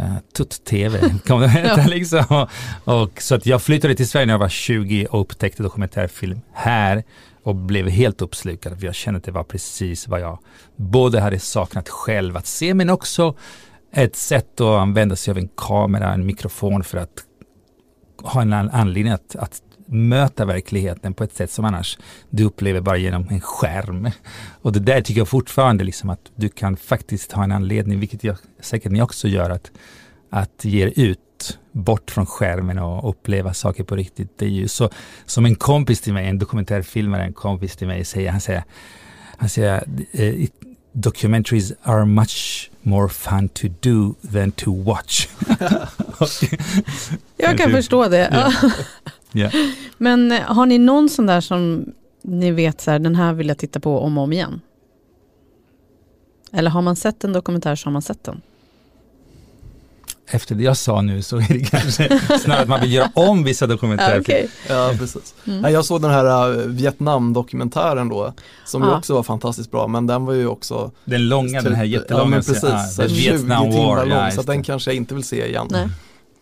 Uh, 0.00 0.16
Tutt-TV 0.36 1.00
kom 1.26 1.40
det 1.40 1.48
heta 1.48 1.86
liksom. 1.86 2.24
Och, 2.84 3.02
och, 3.02 3.22
så 3.22 3.34
att 3.34 3.46
jag 3.46 3.62
flyttade 3.62 3.94
till 3.94 4.08
Sverige 4.08 4.26
när 4.26 4.34
jag 4.34 4.38
var 4.38 4.48
20 4.48 5.06
och 5.06 5.20
upptäckte 5.20 5.62
dokumentärfilm 5.62 6.40
här 6.52 7.04
och 7.42 7.54
blev 7.54 7.88
helt 7.88 8.22
uppslukad. 8.22 8.78
För 8.78 8.86
jag 8.86 8.94
kände 8.94 9.18
att 9.18 9.24
det 9.24 9.32
var 9.32 9.44
precis 9.44 10.08
vad 10.08 10.20
jag 10.20 10.38
både 10.76 11.20
hade 11.20 11.38
saknat 11.38 11.88
själv 11.88 12.36
att 12.36 12.46
se 12.46 12.74
men 12.74 12.90
också 12.90 13.34
ett 13.92 14.16
sätt 14.16 14.60
att 14.60 14.80
använda 14.80 15.16
sig 15.16 15.30
av 15.30 15.38
en 15.38 15.48
kamera, 15.48 16.12
en 16.12 16.26
mikrofon 16.26 16.84
för 16.84 16.98
att 16.98 17.24
ha 18.22 18.42
en 18.42 18.52
anledning 18.52 19.12
att, 19.12 19.36
att 19.36 19.62
möta 19.86 20.44
verkligheten 20.44 21.14
på 21.14 21.24
ett 21.24 21.34
sätt 21.34 21.50
som 21.50 21.64
annars 21.64 21.98
du 22.30 22.44
upplever 22.44 22.80
bara 22.80 22.96
genom 22.96 23.28
en 23.28 23.40
skärm. 23.40 24.10
Och 24.62 24.72
det 24.72 24.80
där 24.80 25.00
tycker 25.00 25.20
jag 25.20 25.28
fortfarande 25.28 25.84
liksom 25.84 26.10
att 26.10 26.30
du 26.34 26.48
kan 26.48 26.76
faktiskt 26.76 27.32
ha 27.32 27.44
en 27.44 27.52
anledning, 27.52 28.00
vilket 28.00 28.24
jag 28.24 28.36
säkert 28.60 28.92
ni 28.92 29.02
också 29.02 29.28
gör, 29.28 29.50
att, 29.50 29.70
att 30.30 30.64
ge 30.64 30.86
ut 30.86 31.58
bort 31.72 32.10
från 32.10 32.26
skärmen 32.26 32.78
och 32.78 33.10
uppleva 33.10 33.54
saker 33.54 33.84
på 33.84 33.96
riktigt. 33.96 34.38
Det 34.38 34.44
är 34.44 34.50
ju 34.50 34.68
så, 34.68 34.90
som 35.26 35.46
en 35.46 35.54
kompis 35.54 36.00
till 36.00 36.12
mig, 36.12 36.28
en 36.28 36.38
dokumentärfilmare, 36.38 37.24
en 37.24 37.32
kompis 37.32 37.76
till 37.76 37.86
mig 37.86 38.04
säger, 38.04 38.30
han 38.30 38.40
säger, 38.40 38.64
han 39.36 39.48
säger 39.48 39.84
eh, 40.12 40.48
documentaries 40.92 41.72
are 41.82 42.04
much 42.04 42.70
more 42.82 43.08
fun 43.08 43.48
to 43.48 43.68
do 43.80 44.14
than 44.32 44.52
to 44.52 44.82
watch. 44.82 45.28
jag 47.36 47.58
kan 47.58 47.70
förstå 47.70 48.08
det. 48.08 48.16
Yeah. 48.16 48.52
Yeah. 49.34 49.52
Men 49.98 50.32
eh, 50.32 50.40
har 50.40 50.66
ni 50.66 50.78
någon 50.78 51.08
sån 51.08 51.26
där 51.26 51.40
som 51.40 51.84
ni 52.22 52.50
vet 52.50 52.80
så 52.80 52.90
här, 52.90 52.98
den 52.98 53.14
här 53.14 53.32
vill 53.32 53.48
jag 53.48 53.58
titta 53.58 53.80
på 53.80 53.98
om 53.98 54.18
och 54.18 54.24
om 54.24 54.32
igen? 54.32 54.60
Eller 56.52 56.70
har 56.70 56.82
man 56.82 56.96
sett 56.96 57.24
en 57.24 57.32
dokumentär 57.32 57.76
så 57.76 57.86
har 57.86 57.92
man 57.92 58.02
sett 58.02 58.24
den? 58.24 58.40
Efter 60.34 60.54
det 60.54 60.64
jag 60.64 60.76
sa 60.76 61.00
nu 61.00 61.22
så 61.22 61.36
är 61.36 61.48
det 61.48 61.60
kanske 61.60 62.18
snarare 62.38 62.62
att 62.62 62.68
man 62.68 62.80
vill 62.80 62.92
göra 62.92 63.10
om 63.14 63.44
vissa 63.44 63.66
dokumentärer. 63.66 64.20
okay. 64.20 64.46
Ja, 64.68 64.92
precis. 64.98 65.34
Mm. 65.46 65.72
Jag 65.72 65.84
såg 65.84 66.02
den 66.02 66.10
här 66.10 66.50
uh, 66.50 66.66
Vietnam-dokumentären 66.66 68.08
då, 68.08 68.32
som 68.64 68.82
ah. 68.82 68.86
ju 68.86 68.92
också 68.92 69.14
var 69.14 69.22
fantastiskt 69.22 69.70
bra, 69.70 69.86
men 69.86 70.06
den 70.06 70.24
var 70.24 70.34
ju 70.34 70.46
också 70.46 70.90
Den 71.04 71.28
långa, 71.28 71.60
typ, 71.60 71.68
den 71.68 71.74
här 71.74 71.84
jättelånga. 71.84 72.24
Ja, 72.24 72.28
men 72.28 72.42
precis. 72.42 72.64
Ah, 72.64 73.08
20 73.08 73.14
Vietnam 73.14 73.70
timmar 73.70 73.86
War, 73.86 74.06
lång, 74.06 74.18
ja, 74.18 74.30
så 74.30 74.42
den 74.42 74.62
kanske 74.62 74.90
jag 74.90 74.96
inte 74.96 75.14
vill 75.14 75.24
se 75.24 75.46
igen. 75.46 75.68
Nej. 75.70 75.88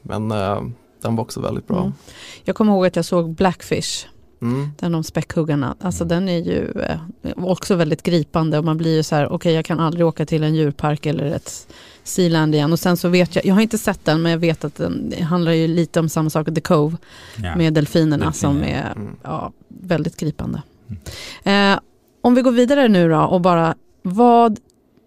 Men 0.02 0.32
uh, 0.32 0.62
den 1.02 1.16
var 1.16 1.24
också 1.24 1.40
väldigt 1.40 1.68
bra. 1.68 1.80
Mm. 1.80 1.92
Jag 2.44 2.56
kommer 2.56 2.72
ihåg 2.72 2.86
att 2.86 2.96
jag 2.96 3.04
såg 3.04 3.34
Blackfish. 3.34 4.06
Mm. 4.42 4.70
Den 4.78 4.94
om 4.94 5.04
späckhuggarna. 5.04 5.76
Alltså 5.80 6.04
den 6.04 6.28
är 6.28 6.38
ju 6.38 6.70
eh, 6.80 7.00
också 7.36 7.74
väldigt 7.74 8.02
gripande 8.02 8.58
och 8.58 8.64
man 8.64 8.76
blir 8.76 8.96
ju 8.96 9.02
så 9.02 9.14
här, 9.14 9.26
okej 9.26 9.34
okay, 9.34 9.52
jag 9.52 9.64
kan 9.64 9.80
aldrig 9.80 10.06
åka 10.06 10.26
till 10.26 10.42
en 10.42 10.54
djurpark 10.54 11.06
eller 11.06 11.24
ett 11.24 11.66
Sealand 12.04 12.54
igen. 12.54 12.72
Och 12.72 12.78
sen 12.78 12.96
så 12.96 13.08
vet 13.08 13.36
jag, 13.36 13.46
jag 13.46 13.54
har 13.54 13.62
inte 13.62 13.78
sett 13.78 14.04
den 14.04 14.22
men 14.22 14.32
jag 14.32 14.38
vet 14.38 14.64
att 14.64 14.76
den 14.76 15.14
handlar 15.22 15.52
ju 15.52 15.68
lite 15.68 16.00
om 16.00 16.08
samma 16.08 16.30
sak, 16.30 16.54
The 16.54 16.60
Cove. 16.60 16.96
Ja. 17.36 17.56
Med 17.56 17.74
delfinerna 17.74 18.24
Delfiner. 18.24 18.32
som 18.32 18.62
är 18.62 18.92
mm. 18.96 19.16
ja, 19.22 19.52
väldigt 19.68 20.16
gripande. 20.16 20.62
Mm. 20.88 21.74
Eh, 21.74 21.80
om 22.20 22.34
vi 22.34 22.42
går 22.42 22.52
vidare 22.52 22.88
nu 22.88 23.08
då 23.08 23.20
och 23.20 23.40
bara, 23.40 23.74
vad 24.02 24.58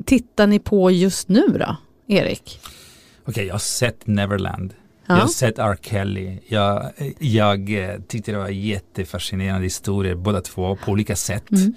tittar 0.06 0.48
ni 0.48 0.60
på 0.60 0.92
just 0.92 1.30
nu 1.30 1.48
då, 1.48 1.76
Erik? 2.08 2.60
Okej, 2.64 3.32
okay, 3.32 3.46
jag 3.46 3.54
har 3.54 3.60
sett 3.60 4.08
Neverland. 4.08 4.74
Ja. 5.06 5.16
Jag 5.16 5.22
har 5.22 5.28
sett 5.28 5.60
R. 5.60 5.78
Kelly. 5.82 6.40
Jag, 6.48 6.92
jag 7.20 7.90
eh, 7.90 8.00
tyckte 8.08 8.32
det 8.32 8.38
var 8.38 8.50
jättefascinerande 8.50 9.64
historier 9.64 10.16
båda 10.16 10.42
två 10.42 10.76
på 10.76 10.92
olika 10.92 11.16
sätt. 11.16 11.52
Mm. 11.52 11.74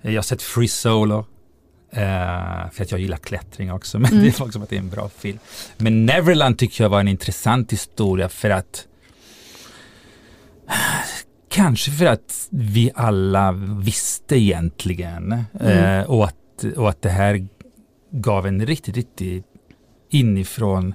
Jag 0.00 0.14
har 0.14 0.22
sett 0.22 0.42
Free 0.42 0.68
Solo. 0.68 1.26
Uh, 1.92 2.70
för 2.72 2.82
att 2.82 2.90
jag 2.90 3.00
gillar 3.00 3.16
klättring 3.16 3.72
också. 3.72 3.98
Men 3.98 4.10
mm. 4.10 4.24
det 4.24 4.40
är 4.40 4.42
också 4.42 4.62
att 4.62 4.68
det 4.68 4.76
är 4.76 4.80
en 4.80 4.90
bra 4.90 5.08
film. 5.08 5.38
Men 5.76 6.06
Neverland 6.06 6.58
tycker 6.58 6.84
jag 6.84 6.88
var 6.90 7.00
en 7.00 7.08
intressant 7.08 7.72
historia 7.72 8.28
för 8.28 8.50
att 8.50 8.86
Kanske 11.48 11.90
för 11.90 12.06
att 12.06 12.48
vi 12.50 12.90
alla 12.94 13.52
visste 13.82 14.36
egentligen. 14.36 15.44
Mm. 15.60 16.00
Uh, 16.00 16.10
och, 16.10 16.24
att, 16.24 16.64
och 16.76 16.88
att 16.88 17.02
det 17.02 17.10
här 17.10 17.48
gav 18.10 18.46
en 18.46 18.66
riktigt, 18.66 18.96
riktigt 18.96 19.44
inifrån 20.10 20.94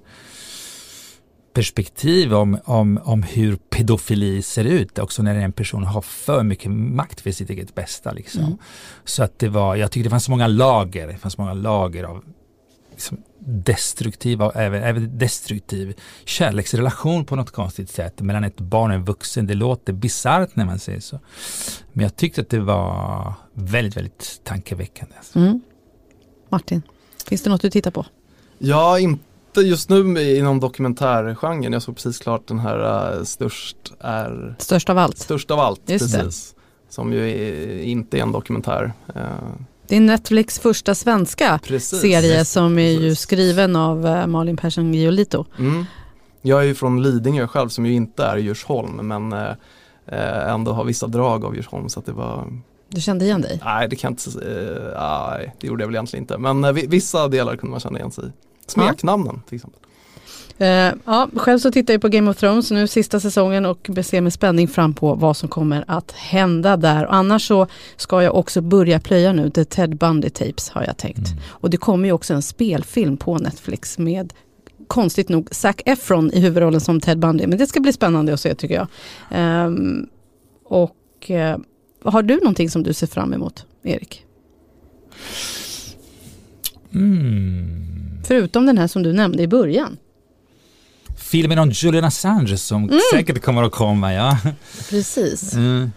perspektiv 1.55 2.33
om, 2.33 2.59
om, 2.63 2.99
om 3.03 3.23
hur 3.23 3.55
pedofili 3.55 4.41
ser 4.41 4.65
ut, 4.65 4.99
också 4.99 5.23
när 5.23 5.35
en 5.35 5.51
person 5.51 5.83
har 5.83 6.01
för 6.01 6.43
mycket 6.43 6.71
makt 6.71 7.21
för 7.21 7.31
sitt 7.31 7.49
eget 7.49 7.75
bästa. 7.75 8.11
Liksom. 8.11 8.43
Mm. 8.43 8.57
Så 9.03 9.23
att 9.23 9.39
det 9.39 9.49
var, 9.49 9.75
jag 9.75 9.91
tycker 9.91 10.03
det 10.03 10.09
fanns 10.09 10.29
många 10.29 10.47
lager, 10.47 11.07
det 11.07 11.17
fanns 11.17 11.37
många 11.37 11.53
lager 11.53 12.03
av 12.03 12.23
liksom, 12.91 13.17
destruktiva, 13.39 14.51
även, 14.51 14.83
även 14.83 15.17
destruktiv 15.17 15.93
kärleksrelation 16.25 17.25
på 17.25 17.35
något 17.35 17.51
konstigt 17.51 17.89
sätt 17.89 18.21
mellan 18.21 18.43
ett 18.43 18.59
barn 18.59 18.91
och 18.91 18.95
en 18.95 19.05
vuxen. 19.05 19.47
Det 19.47 19.53
låter 19.53 19.93
bisarrt 19.93 20.55
när 20.55 20.65
man 20.65 20.79
säger 20.79 20.99
så. 20.99 21.19
Men 21.93 22.03
jag 22.03 22.15
tyckte 22.15 22.41
att 22.41 22.49
det 22.49 22.59
var 22.59 23.33
väldigt, 23.53 23.97
väldigt 23.97 24.41
tankeväckande. 24.43 25.15
Mm. 25.35 25.61
Martin, 26.49 26.81
finns 27.27 27.41
det 27.41 27.49
något 27.49 27.61
du 27.61 27.69
tittar 27.69 27.91
på? 27.91 28.05
Ja, 28.57 28.99
inte 28.99 29.34
inte 29.57 29.69
just 29.69 29.89
nu 29.89 30.37
inom 30.37 30.59
dokumentärgenren. 30.59 31.73
Jag 31.73 31.81
såg 31.81 31.95
precis 31.95 32.19
klart 32.19 32.47
den 32.47 32.59
här 32.59 33.13
uh, 33.17 33.23
Störst 33.23 33.93
är 33.99 34.55
Störst 34.59 34.89
av 34.89 34.97
allt. 34.97 35.17
Störst 35.17 35.51
av 35.51 35.59
allt, 35.59 35.81
just 35.85 36.13
precis. 36.13 36.53
Det. 36.53 36.93
Som 36.93 37.13
ju 37.13 37.29
är, 37.29 37.79
inte 37.79 38.17
är 38.17 38.21
en 38.21 38.31
dokumentär. 38.31 38.93
Uh, 39.15 39.21
det 39.87 39.95
är 39.95 40.01
Netflix 40.01 40.59
första 40.59 40.95
svenska 40.95 41.59
precis, 41.63 42.01
serie 42.01 42.45
som 42.45 42.79
är 42.79 42.91
ju 42.91 43.15
skriven 43.15 43.75
av 43.75 44.05
uh, 44.05 44.27
Malin 44.27 44.57
Persson 44.57 44.93
Giolito. 44.93 45.45
Mm. 45.59 45.85
Jag 46.41 46.59
är 46.59 46.65
ju 46.65 46.75
från 46.75 47.03
Lidingö 47.03 47.47
själv 47.47 47.69
som 47.69 47.85
ju 47.85 47.93
inte 47.93 48.23
är 48.25 48.37
Djursholm 48.37 49.07
men 49.07 49.33
uh, 49.33 49.49
ändå 50.49 50.71
har 50.71 50.83
vissa 50.83 51.07
drag 51.07 51.45
av 51.45 51.55
Djursholm 51.55 51.89
så 51.89 51.99
att 51.99 52.05
det 52.05 52.11
var 52.11 52.47
du 52.89 53.01
kände 53.01 53.25
igen 53.25 53.41
dig? 53.41 53.61
Nej, 53.63 53.87
det 53.89 53.95
kan 53.95 54.11
inte, 54.11 54.29
nej, 54.99 55.55
det 55.59 55.67
gjorde 55.67 55.83
jag 55.83 55.87
väl 55.87 55.95
egentligen 55.95 56.23
inte. 56.23 56.37
Men 56.37 56.73
vissa 56.73 57.27
delar 57.27 57.55
kunde 57.55 57.71
man 57.71 57.79
känna 57.79 57.99
igen 57.99 58.11
sig 58.11 58.25
i. 58.25 58.31
Smeknamnen 58.67 59.41
till 59.47 59.55
exempel. 59.55 59.79
Uh, 60.61 60.93
ja, 61.05 61.29
själv 61.35 61.59
så 61.59 61.71
tittar 61.71 61.93
jag 61.93 62.01
på 62.01 62.07
Game 62.07 62.31
of 62.31 62.37
Thrones 62.37 62.71
nu 62.71 62.87
sista 62.87 63.19
säsongen 63.19 63.65
och 63.65 63.89
ser 64.03 64.21
med 64.21 64.33
spänning 64.33 64.67
fram 64.67 64.93
på 64.93 65.15
vad 65.15 65.37
som 65.37 65.49
kommer 65.49 65.83
att 65.87 66.11
hända 66.11 66.77
där. 66.77 67.05
Och 67.05 67.13
annars 67.15 67.47
så 67.47 67.67
ska 67.97 68.23
jag 68.23 68.35
också 68.35 68.61
börja 68.61 68.99
plöja 68.99 69.33
nu, 69.33 69.49
The 69.49 69.65
Ted 69.65 69.97
Bundy 69.97 70.29
Tapes 70.29 70.69
har 70.69 70.83
jag 70.83 70.97
tänkt. 70.97 71.27
Mm. 71.27 71.39
Och 71.47 71.69
det 71.69 71.77
kommer 71.77 72.05
ju 72.05 72.11
också 72.11 72.33
en 72.33 72.41
spelfilm 72.41 73.17
på 73.17 73.37
Netflix 73.37 73.97
med 73.97 74.33
konstigt 74.87 75.29
nog 75.29 75.47
Zac 75.51 75.75
Efron 75.85 76.31
i 76.31 76.39
huvudrollen 76.39 76.81
som 76.81 76.99
Ted 76.99 77.19
Bundy. 77.19 77.47
Men 77.47 77.57
det 77.57 77.67
ska 77.67 77.79
bli 77.79 77.93
spännande 77.93 78.33
att 78.33 78.39
se 78.39 78.55
tycker 78.55 78.75
jag. 78.75 78.87
Um, 79.65 80.07
och 80.65 81.29
uh, 81.29 81.57
har 82.03 82.23
du 82.23 82.35
någonting 82.35 82.69
som 82.69 82.83
du 82.83 82.93
ser 82.93 83.07
fram 83.07 83.33
emot, 83.33 83.65
Erik? 83.83 84.25
Mm. 86.93 88.04
Förutom 88.27 88.65
den 88.65 88.77
här 88.77 88.87
som 88.87 89.03
du 89.03 89.13
nämnde 89.13 89.43
i 89.43 89.47
början. 89.47 89.97
Filmen 91.17 91.59
om 91.59 91.69
Julian 91.71 92.03
Assange 92.03 92.57
som 92.57 92.83
mm. 92.83 92.99
säkert 93.13 93.41
kommer 93.41 93.63
att 93.63 93.71
komma, 93.71 94.13
ja. 94.13 94.37
Precis. 94.89 95.53
Mm. 95.65 95.91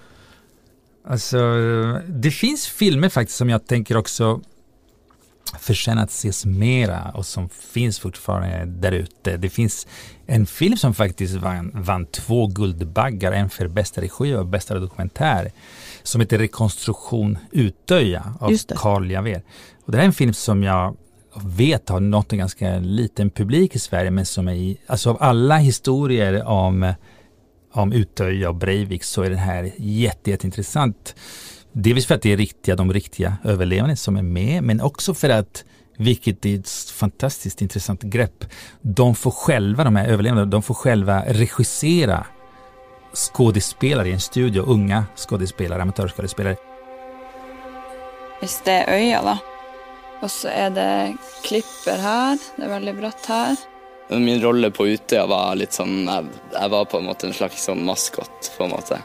Alltså, 1.09 1.39
det 2.09 2.31
finns 2.31 2.67
filmer 2.67 3.09
faktiskt 3.09 3.39
som 3.39 3.51
jag 3.51 3.67
tänker 3.67 3.97
också 3.97 4.41
förtjänar 5.61 6.03
att 6.03 6.11
ses 6.11 6.47
mera 6.47 7.11
och 7.15 7.27
som 7.27 7.49
finns 7.49 7.99
fortfarande 7.99 8.65
där 8.67 8.93
ute. 8.93 9.37
Det 9.37 9.49
finns 9.49 9.87
en 10.27 10.47
film 10.47 10.77
som 10.77 10.95
faktiskt 10.95 11.35
vann, 11.35 11.71
vann 11.75 12.07
två 12.07 12.47
Guldbaggar, 12.47 13.33
en 13.33 13.51
för 13.51 13.69
bästa 13.69 14.01
regi 14.01 14.35
och 14.35 14.47
bästa 14.47 14.79
dokumentär, 14.79 15.53
som 16.03 16.21
heter 16.21 16.39
Rekonstruktion 16.39 17.39
Utöja 17.53 18.35
av 18.41 18.57
Carl 18.77 19.11
Javer. 19.11 19.43
Och 19.85 19.93
det 19.93 19.99
är 19.99 20.03
en 20.03 20.13
film 20.13 20.35
som 20.35 20.63
jag 20.63 20.97
vet 21.45 21.89
har 21.89 22.01
nått 22.01 22.33
en 22.33 22.39
ganska 22.39 22.79
liten 22.79 23.31
publik 23.31 23.75
i 23.75 23.79
Sverige, 23.79 24.11
men 24.11 24.27
som 24.27 24.49
är 24.49 24.53
i, 24.53 24.81
alltså 24.87 25.11
av 25.11 25.17
alla 25.21 25.57
historier 25.57 26.45
om, 26.47 26.93
om 27.73 27.93
Utöja 27.93 28.49
och 28.49 28.55
Breivik 28.55 29.05
så 29.05 29.23
är 29.23 29.31
den 29.31 29.39
här 29.39 29.73
jätte, 29.77 30.31
jätteintressant. 30.31 31.15
Delvis 31.73 32.07
för 32.07 32.15
att 32.15 32.23
det 32.23 32.33
är 32.33 32.37
riktiga, 32.37 32.77
de 32.77 32.93
riktiga 32.93 33.37
överlevande 33.45 33.97
som 33.97 34.17
är 34.17 34.23
med, 34.23 34.63
men 34.63 34.81
också 34.81 35.15
för 35.15 35.29
att 35.29 35.65
vilket 35.99 36.47
är 36.47 36.59
ett 36.59 36.71
fantastiskt 36.71 37.63
intressant 37.63 38.03
grepp. 38.03 38.45
De 38.81 39.15
får 39.15 39.31
själva, 39.31 39.85
de 39.85 39.97
här 39.97 40.09
överlevande, 40.09 40.45
de 40.45 40.63
får 40.63 40.75
själva 40.75 41.25
regissera 41.27 42.27
skådespelare 43.15 44.09
i 44.09 44.13
en 44.13 44.21
studio, 44.21 44.63
unga 44.63 45.05
skådespelare, 45.17 45.83
amatörskådespelare. 45.83 46.57
Visst 48.41 48.65
det 48.65 48.73
är 48.73 48.95
öja 48.95 49.23
då. 49.23 49.58
Och 50.21 50.31
så 50.31 50.49
är 50.49 50.71
det 50.71 51.17
klipper 51.45 51.99
här, 51.99 52.39
det 52.57 52.65
är 52.65 52.69
väldigt 52.69 52.97
bratt 52.97 53.27
här. 53.29 53.57
Min 54.09 54.43
roll 54.43 54.71
på 54.71 54.87
Utøya 54.89 55.27
var 55.27 55.55
litt 55.55 55.75
sånn 55.77 56.09
Jeg 56.09 56.71
var 56.73 56.87
på 56.89 56.97
en 56.99 57.05
måte 57.11 57.29
en 57.29 57.35
slags 57.37 57.67
sånn 57.69 57.83
maskot, 57.85 58.49
på 58.57 58.65
en 58.65 58.73
måte. 58.73 59.03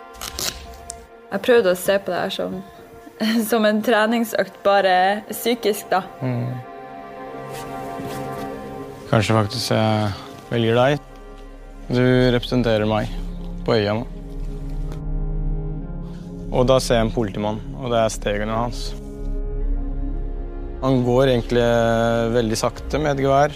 Jeg 1.33 1.43
prøvde 1.43 1.73
å 1.73 1.79
se 1.79 1.97
på 1.99 2.13
det 2.13 2.21
her 2.21 2.31
som, 2.31 2.55
som 3.49 3.67
en 3.67 3.81
treningsøkt, 3.83 4.61
bare 4.63 4.95
psykisk, 5.29 5.91
da. 5.91 6.05
Mm. 6.23 6.55
Kanskje 9.11 9.35
faktisk 9.35 9.75
jeg 9.75 10.09
velger 10.53 10.79
deg. 10.79 11.11
Du 11.91 12.03
representerer 12.31 12.87
meg 12.87 13.11
på 13.67 13.75
øya 13.75 13.99
nå. 13.99 14.07
Og 16.53 16.67
da 16.69 16.79
ser 16.79 17.01
jeg 17.01 17.09
en 17.09 17.15
politimann, 17.15 17.59
og 17.81 17.91
det 17.91 18.05
er 18.05 18.13
stegene 18.13 18.55
hans. 18.55 18.93
Han 20.83 21.03
går 21.03 21.27
egentlig 21.31 21.63
veldig 22.33 22.57
sakte 22.59 22.99
med 22.99 23.15
et 23.15 23.23
gevær. 23.23 23.53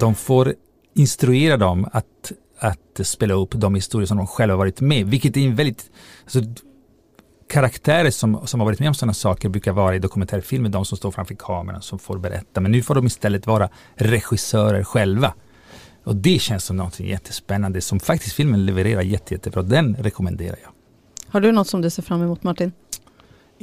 De 0.00 0.14
får 0.16 0.54
instruera 0.96 1.56
dem 1.60 1.84
att 1.92 2.32
att 2.58 3.06
spela 3.06 3.34
upp 3.34 3.50
de 3.54 3.74
historier 3.74 4.06
som 4.06 4.16
de 4.16 4.26
själva 4.26 4.56
varit 4.56 4.80
med, 4.80 5.06
vilket 5.06 5.36
är 5.36 5.40
en 5.40 5.54
väldigt, 5.54 5.90
alltså, 6.24 6.40
karaktärer 7.48 8.10
som, 8.10 8.46
som 8.46 8.60
har 8.60 8.64
varit 8.64 8.80
med 8.80 8.88
om 8.88 8.94
sådana 8.94 9.14
saker 9.14 9.48
brukar 9.48 9.72
vara 9.72 9.96
i 9.96 9.98
dokumentärfilmer, 9.98 10.68
de 10.68 10.84
som 10.84 10.98
står 10.98 11.10
framför 11.10 11.34
kameran 11.34 11.82
som 11.82 11.98
får 11.98 12.18
berätta, 12.18 12.60
men 12.60 12.72
nu 12.72 12.82
får 12.82 12.94
de 12.94 13.06
istället 13.06 13.46
vara 13.46 13.68
regissörer 13.94 14.84
själva. 14.84 15.34
Och 16.04 16.16
det 16.16 16.40
känns 16.40 16.64
som 16.64 16.76
något 16.76 17.00
jättespännande 17.00 17.80
som 17.80 18.00
faktiskt 18.00 18.36
filmen 18.36 18.66
levererar 18.66 19.02
jätte, 19.02 19.34
jättebra. 19.34 19.62
Den 19.62 19.96
rekommenderar 19.96 20.56
jag. 20.62 20.70
Har 21.28 21.40
du 21.40 21.52
något 21.52 21.68
som 21.68 21.82
du 21.82 21.90
ser 21.90 22.02
fram 22.02 22.22
emot 22.22 22.42
Martin? 22.42 22.72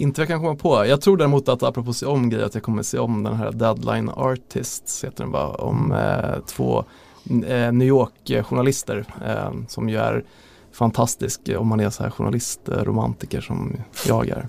Inte 0.02 0.22
jag 0.22 0.28
kan 0.28 0.40
komma 0.40 0.56
på. 0.56 0.86
Jag 0.86 1.02
tror 1.02 1.18
däremot 1.18 1.50
att 1.50 1.64
apropå 1.64 1.94
se 1.94 2.06
om 2.06 2.30
grejer 2.30 2.46
att 2.46 2.54
jag 2.54 2.64
kommer 2.64 2.84
se 2.84 2.98
om 2.98 3.24
den 3.24 3.36
här 3.36 3.52
Deadline 3.52 4.10
Artists 4.10 5.04
heter 5.04 5.24
den 5.24 5.32
bara, 5.32 5.48
om 5.48 5.92
eh, 5.92 6.40
två 6.46 6.86
Eh, 7.30 7.72
New 7.72 7.88
York-journalister 7.88 9.06
eh, 9.26 9.52
som 9.68 9.90
ju 9.90 9.98
är 9.98 10.24
fantastisk 10.72 11.42
om 11.58 11.68
man 11.68 11.80
är 11.80 11.90
så 11.90 12.04
här 12.04 12.10
journalistromantiker 12.10 13.42
som 13.42 13.78
jag 14.08 14.30
är. 14.30 14.48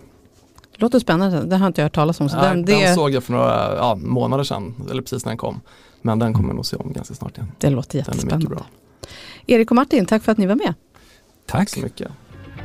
Låter 0.74 0.98
spännande, 0.98 1.42
det 1.42 1.56
har 1.56 1.66
inte 1.66 1.80
jag 1.80 1.84
hört 1.84 1.94
talas 1.94 2.20
om. 2.20 2.28
Så 2.28 2.36
Nej, 2.36 2.48
den, 2.48 2.64
det... 2.64 2.84
den 2.84 2.94
såg 2.94 3.10
jag 3.10 3.24
för 3.24 3.32
några 3.32 3.76
ja, 3.76 3.94
månader 3.94 4.44
sedan, 4.44 4.74
eller 4.90 5.02
precis 5.02 5.24
när 5.24 5.30
den 5.30 5.38
kom. 5.38 5.60
Men 6.02 6.18
den 6.18 6.34
kommer 6.34 6.48
jag 6.48 6.56
nog 6.56 6.66
se 6.66 6.76
om 6.76 6.92
ganska 6.92 7.14
snart 7.14 7.36
igen. 7.36 7.52
Det 7.58 7.70
låter 7.70 7.98
jättespännande. 7.98 8.56
Erik 9.46 9.70
och 9.70 9.74
Martin, 9.74 10.06
tack 10.06 10.22
för 10.22 10.32
att 10.32 10.38
ni 10.38 10.46
var 10.46 10.54
med. 10.54 10.74
Tack, 11.46 11.58
tack 11.58 11.68
så 11.68 11.80
mycket. 11.80 12.08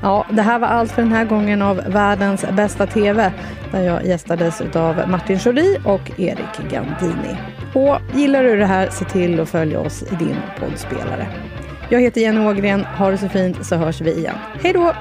Ja, 0.02 0.26
det 0.32 0.42
här 0.42 0.60
var 0.60 0.68
allt 0.68 0.92
för 0.92 1.02
den 1.02 1.12
här 1.12 1.26
gången 1.26 1.62
av 1.62 1.76
Världens 1.88 2.46
bästa 2.52 2.88
TV 2.88 3.32
där 3.72 3.82
jag 3.82 4.06
gästades 4.06 4.62
av 4.62 5.10
Martin 5.10 5.40
Schori 5.40 5.78
och 5.86 6.12
Erik 6.20 6.72
Gandini. 6.72 7.38
Och 7.74 8.00
gillar 8.16 8.44
du 8.44 8.58
det 8.58 8.66
här, 8.66 8.90
se 8.90 9.06
till 9.06 9.40
att 9.40 9.50
följa 9.50 9.80
oss 9.80 10.04
i 10.04 10.16
din 10.16 10.36
poddspelare. 10.60 11.28
Jag 11.90 12.02
heter 12.02 12.22
Jenny 12.22 12.48
Ågren. 12.48 12.86
Ha 12.86 13.12
det 13.12 13.18
så 13.18 13.30
fint 13.30 13.66
så 13.66 13.76
hörs 13.76 14.02
vi 14.02 14.18
igen. 14.18 14.36
Hej 14.64 14.74
då! 14.74 14.94